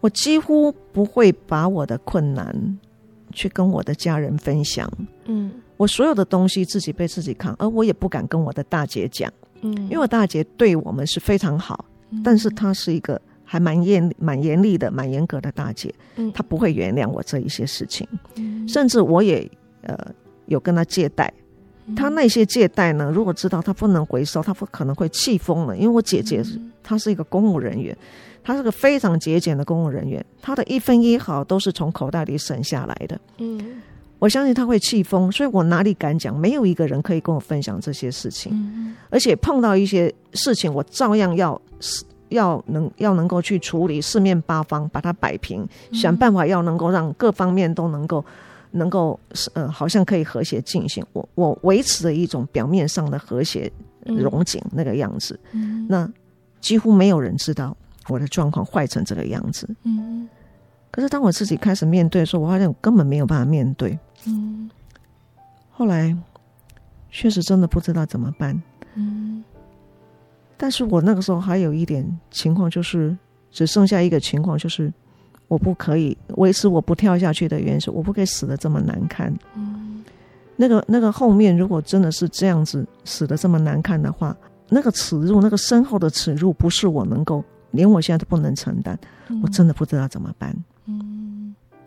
[0.00, 2.78] 我几乎不会把我的困难。
[3.36, 4.88] 去跟我的家人分享，
[5.26, 18.06] 嗯，我所有的东西自己被自己扛，而我也不敢跟我的大姐讲，嗯，因为我大姐对我们是非常好，嗯，但是她是一个还蛮严、蛮严厉的、蛮严格的大姐，嗯，她不会原谅我这一些事情，
[18.36, 19.50] 嗯，甚至我也
[19.82, 19.98] 呃
[20.46, 21.32] 有跟她借贷，
[21.96, 26.42] 她那些借贷呢，如果知道她不能回收，她不可能会气疯了，因为我姐姐
[26.82, 27.96] 她是一个公务人员。
[28.46, 33.18] 她是个非常节俭的公务人员，她的一分一毫都是从口袋里省下来的。
[33.38, 33.80] 嗯，
[34.24, 36.34] 我相信他会气疯，所以我哪里敢讲？
[36.34, 38.50] 没有一个人可以跟我分享这些事情。
[38.54, 41.60] 嗯，而且碰到一些事情，我照样要
[42.30, 48.24] 要能要能够去处理，四面八方把它摆平，想办法要能够让各方面都能够
[48.70, 49.20] 能够
[49.52, 51.04] 呃，好像可以和谐进行。
[51.12, 53.70] 我我维持了一种表面上的和谐
[54.06, 55.38] 融景那个样子。
[55.52, 56.10] 嗯，那
[56.62, 57.76] 几乎没有人知道。
[58.08, 60.28] 我的状况坏成这个样子，嗯，
[60.94, 64.70] 可是当我自己开始面对的时候，我发现我根本没有办法面对，嗯，
[65.72, 66.16] 后来
[67.10, 68.62] 确实真的不知道怎么办，
[68.94, 69.42] 嗯，
[70.56, 73.16] 但是我那个时候还有一点情况，就是
[73.50, 74.92] 只剩下一个情况，就是
[75.48, 80.04] 我不可以维持我不跳下去的原因我不可以死的这么难看，嗯，
[80.54, 84.36] 那个那个后面如果真的是这样子死的这么难看的话，
[84.68, 87.44] 那个耻辱，那个身后的耻辱，不是我能够。
[87.72, 88.96] 连我现在都不能承担，
[89.42, 90.56] 我真的不知道怎么办。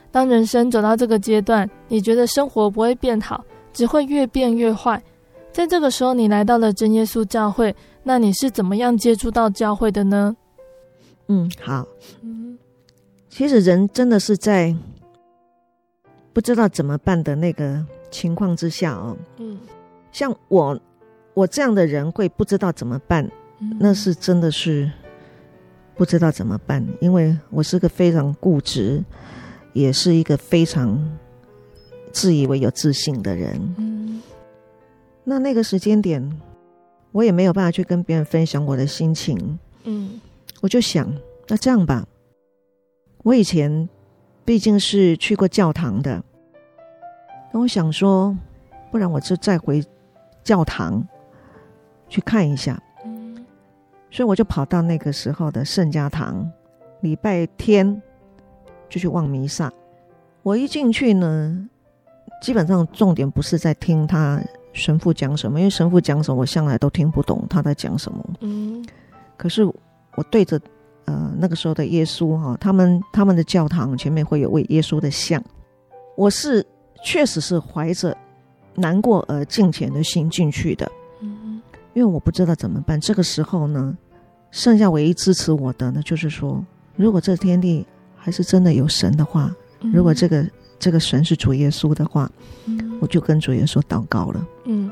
[0.08, 3.44] 嗯，当人生走到这个阶段，你觉得生活不会变好，
[3.74, 5.02] 只会越变越坏。
[5.52, 10.36] 在这个时候，你来到了真耶稣教会，那你是怎么样接触到教会的呢？
[11.28, 11.88] 嗯，好。
[12.22, 12.58] 嗯，
[13.30, 14.76] 其实人真的是在
[16.34, 19.18] 不知道怎么办的那个情况之下哦。
[19.38, 19.58] 嗯，
[20.12, 20.80] 像我，
[21.34, 23.30] 我这样的人会不知道怎么办，
[23.80, 24.90] 那是真的是。
[25.96, 29.04] 不知道怎么办，因为我是个非常固执，
[29.78, 30.98] 也是一个非常
[32.12, 33.76] 自以为有自信的人。
[33.78, 34.22] 嗯，
[35.24, 36.42] 那那个时间点，
[37.12, 39.60] 我也没有办法去跟别人分享我的心情。
[39.84, 40.20] 嗯，
[40.62, 41.08] 我就想，
[41.48, 42.08] 那这样吧，
[43.24, 43.88] 我以前
[44.44, 46.24] 毕竟是去过教堂的，
[47.54, 48.36] 那我想说，
[48.92, 49.84] 不然我就再回
[50.44, 51.08] 教堂
[52.10, 52.82] 去看一下。
[54.10, 56.50] 所以我就跑到那个时候的圣家堂，
[57.02, 58.02] 礼拜天
[58.90, 59.72] 就去望弥撒。
[60.44, 61.68] 我一进去呢，
[62.42, 64.42] 基本上重点不是在听他
[64.74, 68.24] 神父讲什么，因为神父讲什么我向来都听不懂他在讲什么。
[68.42, 68.86] 嗯。
[69.36, 70.60] 可是我对着
[71.06, 75.44] 呃那个时候的耶稣哈，他们他们的教堂前面会有位耶稣的像，
[76.16, 76.66] 我是
[77.04, 78.16] 确实是怀着
[78.76, 80.90] 难过而敬虔的心进去的。
[81.94, 83.98] 因为我不知道怎么办，这个时候呢，
[84.52, 86.64] 剩下唯一支持我的呢，就是说，
[86.96, 87.84] 如果这天地
[88.28, 90.46] 还是真的有神的话，嗯、如果这个
[90.78, 92.30] 这个神是主耶稣的话，
[92.66, 94.48] 嗯、我就跟主耶稣祷告了。
[94.66, 94.92] 嗯，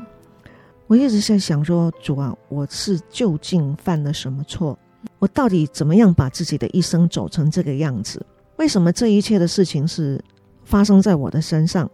[0.86, 4.78] 我一直在想说，主啊，我是究竟犯了什么错，
[5.18, 8.24] 我到底怎么样把自己的一生走成这个样子？
[8.56, 10.18] 为什么这一切的事情是
[10.64, 11.90] 发生在我的身上？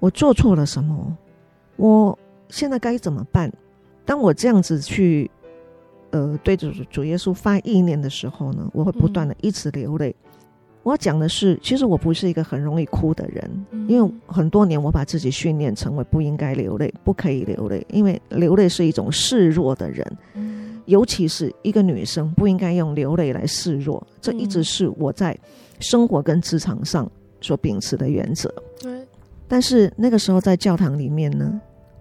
[0.00, 1.16] 我做错了什么？
[1.76, 3.48] 我现在该怎么办？
[4.04, 5.30] 当我这样子去，
[6.10, 10.12] 呃，对着主耶稣发意念的时候呢，我会不断的一直流泪。
[10.82, 20.16] 我要讲的是，其实我不是一个很容易哭的人，因为很多年我把自己训练成为不应该流泪，不可以流泪，因为流泪是一种示弱的人，
[20.86, 24.04] 尤其是一个女生不应该用流泪来示弱。
[24.20, 25.36] 这一直是我在
[25.80, 27.10] 生活跟职场上
[27.40, 28.52] 所秉持的原则。
[28.80, 29.06] 对。
[29.46, 31.60] 但是那个时候在教堂里面呢，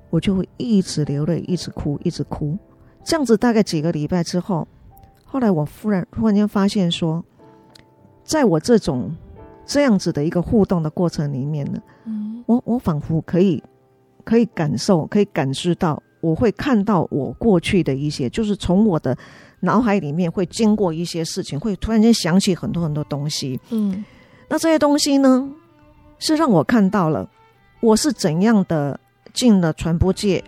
[0.10, 2.58] 我就会一直流泪，一直哭，一直哭。
[3.04, 4.68] 这样子大概几个礼拜之后，
[5.26, 7.24] 后来我忽然突然间发现说，
[8.28, 9.10] 在我这种
[9.66, 13.64] 这样子的一个互动的过程里面呢，嗯，我我仿佛可以
[14.26, 19.18] 可以感受，可以感知到，我会看到我过去的一些，就是从我的
[19.62, 23.58] 脑海里面会经过一些事情，会突然间想起很多很多东西。
[23.70, 24.04] 嗯，
[24.50, 25.50] 那这些东西呢，
[26.20, 27.28] 是让我看到了。
[27.80, 29.00] 我是怎样的
[29.34, 30.44] 进了传播界，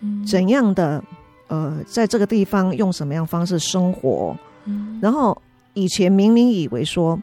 [0.00, 1.02] 嗯、怎样的
[1.48, 4.36] 呃，在这个地方用什么样方式生活？
[4.66, 5.36] 嗯、然后
[5.74, 7.20] 以前明明以为说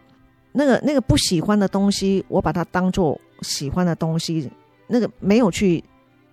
[0.52, 4.50] 那个那个不喜欢的东西，我把它当做喜欢的东西，
[4.88, 5.84] 那个没有去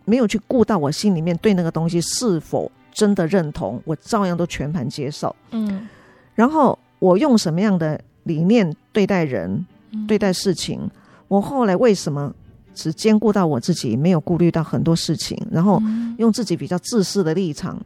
[0.05, 5.35] 没有去顾到我心里面对那个东西是否真的认同，我照样都全盘接受。
[5.53, 5.89] 嗯，
[6.35, 10.91] 然后我用什么样的理念对待人、嗯、对待事情？
[11.29, 12.35] 我后来为什么？
[12.75, 15.83] 只兼顾到我自己，没有顾虑到很多事情，然后
[16.19, 17.77] 用自己比较自私的立场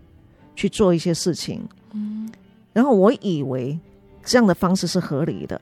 [0.55, 1.66] 去做一些事情。
[1.93, 2.30] 嗯，
[2.74, 3.78] 然后我以为
[4.24, 5.60] 这样的方式是合理的，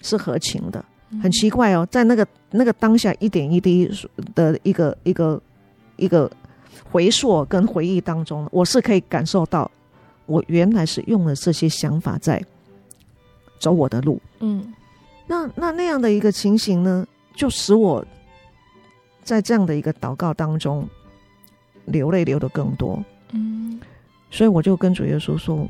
[0.00, 0.84] 是合情的。
[1.22, 3.90] 很奇怪哦，在那个那个当下一点一滴
[4.34, 5.40] 的一个一个
[5.96, 6.30] 一个
[6.90, 9.70] 回溯跟回忆当中，我是可以感受到，
[10.26, 12.44] 我原来是用了这些想法在
[13.58, 14.20] 走我的路。
[14.40, 14.74] 嗯，
[15.26, 18.04] 那那那样的一个情形呢，就使我。
[19.22, 20.88] 在这样的一个祷告当中，
[21.86, 23.02] 流泪流的更多，
[23.32, 23.80] 嗯，
[24.30, 25.68] 所以我就跟主耶稣说，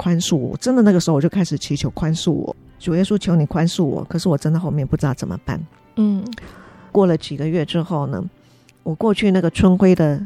[0.00, 0.56] 宽恕我。
[0.56, 4.02] 真的那个时候我就开始祈求宽恕我，主耶稣求你宽恕我。
[4.04, 5.60] 可是我真的后面不知道怎么办，
[5.96, 6.24] 嗯。
[6.90, 8.24] 过了几个月之后呢，
[8.82, 10.18] 我过去那个春晖的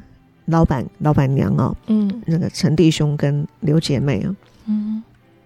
[0.45, 4.35] 老板老板娘啊、哦，嗯，那个陈弟兄跟刘姐妹啊，
[4.67, 5.03] 嗯，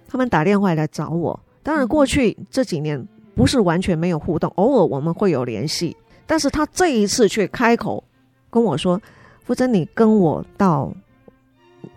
[0.06, 1.40] 他们打电话来找我。
[1.62, 3.02] 当然过去这几年
[3.34, 5.96] 不是完全没有互动，偶尔我们会有联系。
[6.26, 8.04] 但是他这一次却开口
[8.50, 9.00] 跟我说
[9.42, 10.92] ：“福珍，你跟我到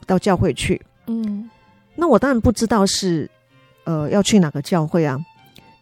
[0.08, 1.50] 到教会去。”嗯，
[2.02, 3.30] 那我当然不知道是
[3.84, 5.24] 呃要去哪个教会啊。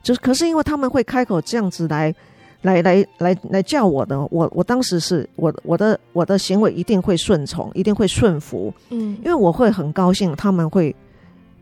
[0.04, 2.14] 就是可是因为他们会开口这样子来
[2.62, 8.74] 来来来来叫我的，我我当时是我我的我的行为一定会顺从，一定会顺服。
[8.90, 10.94] 嗯，因为我会很高兴他们会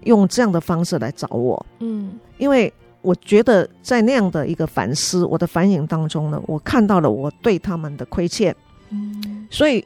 [0.06, 1.64] 用这样的方式来找我。
[1.80, 2.74] 嗯，因为。
[3.04, 8.54] 我觉得在那样的一个反思，我的反省当中呢，我看到了我对他们的亏欠，
[8.90, 9.86] 嗯，所以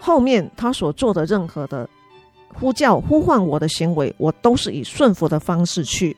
[0.00, 1.86] 后面他所做的任何的
[2.52, 6.16] 呼叫、呼唤我的行为，我都是以顺服的方式去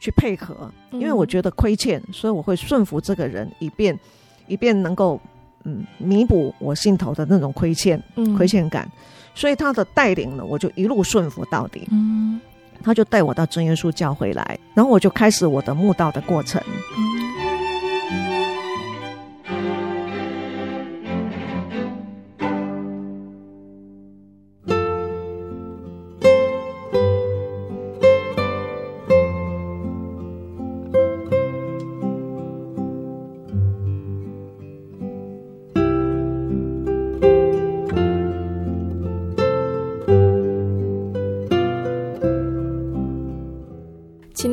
[0.00, 3.98] 去配合，因为我觉得亏欠，所以我会顺服这个人，以便
[4.46, 5.20] 以便能够
[5.64, 8.02] 嗯弥补我心头的那种亏欠、
[8.36, 8.90] 亏欠感，
[9.34, 12.40] 所以他的带领呢，我就一路顺服到底，嗯。
[12.84, 16.60] 他就带我到真耶稣教会来，然后我就开始我的慕道的过程。
[16.90, 17.21] 亲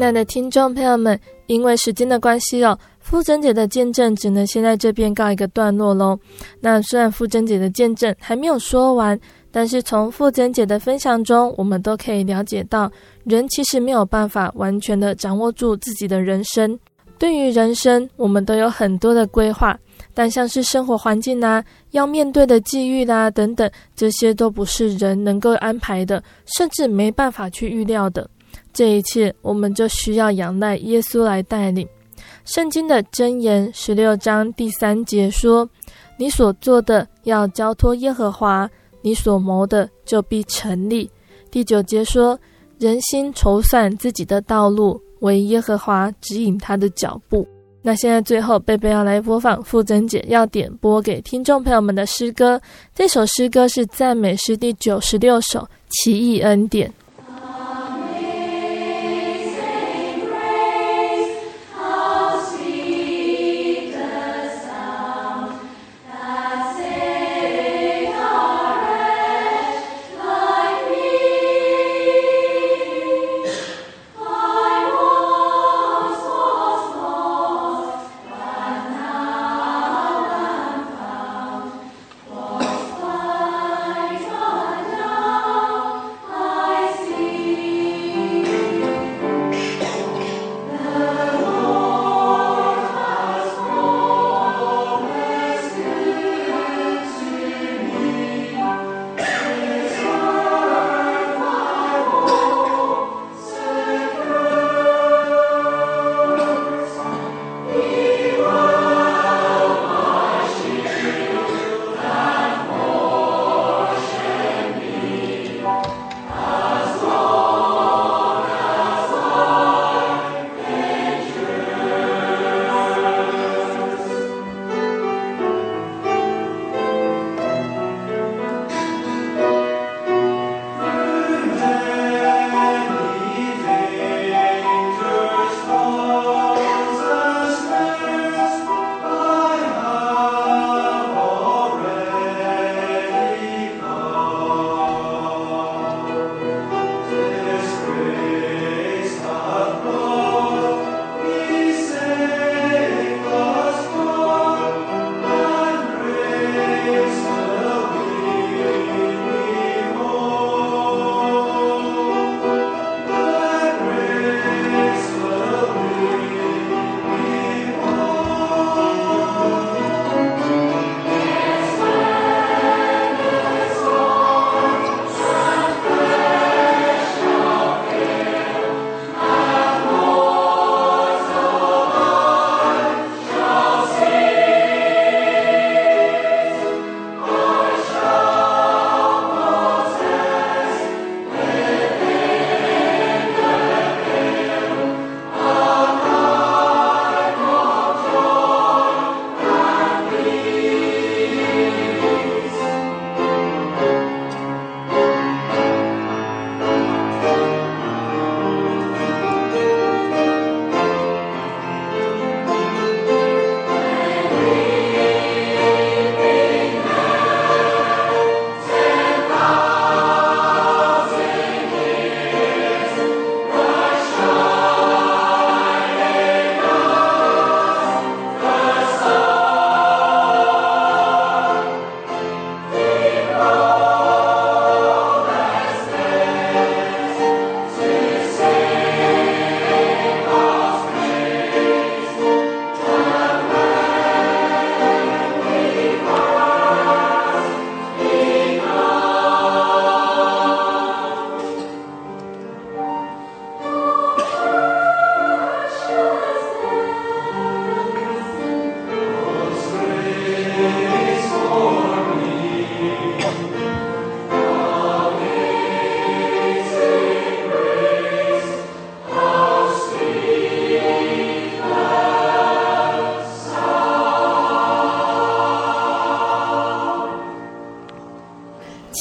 [0.09, 2.75] 爱的听众朋友们，因为时间的关系哦，
[3.07, 6.17] 馥甄姐的见证只能先在这边告一个段落喽。
[6.59, 9.17] 那虽然馥甄姐的见证还没有说完，
[9.51, 12.91] 但是从馥甄姐的分享中，我们都可以了解到，
[13.23, 16.77] 人其实没有办法完全的掌握住自己的人生。
[17.19, 19.77] 对于人生，我们都有很多的规划，
[20.15, 26.23] 但像是生活环境啊，要面对的际遇啦、啊、等等，这些都不是人能够安排的，
[26.57, 28.27] 甚至没办法去预料的。
[28.73, 31.87] 这一切，我们就需要仰赖耶稣来带领。
[32.45, 35.69] 圣经的箴言十六章第三节说
[36.17, 38.69] ：“你所做的要交托耶和华，
[39.01, 41.09] 你所谋的就必成立。”
[41.51, 42.39] 第九节说
[42.79, 47.47] ：“人心筹算自己的道路，惟耶和华指引他的脚步。”
[47.81, 52.59] 那现在最后，贝贝要来播放馥甄姐要点播给听众朋友们的诗歌。
[52.93, 56.89] 这首诗歌是赞美诗第九十六首《奇异恩典》。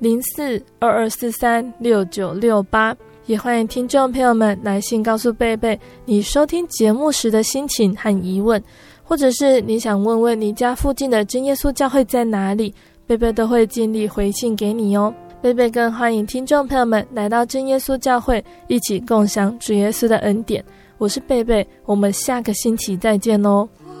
[0.00, 2.96] 零四二二四三六九六八。
[3.26, 8.60] 也欢迎听众朋友们来信告诉贝贝你收听节目时的心情和疑问。
[9.04, 12.72] 或者是你想问问你家附近的真耶稣教会在哪里，
[13.06, 15.12] 贝贝都会尽力回信给你哦。
[15.42, 20.64] 贝贝更欢迎听众朋友们来到真耶稣教会，一起共享主耶稣的恩典。
[20.96, 23.68] 我是贝贝，我们下个星期再见哦。
[23.84, 23.92] 我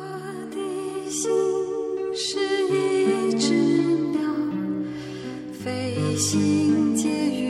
[0.50, 1.30] 的心
[2.14, 2.59] 是
[6.20, 7.49] 心结缘。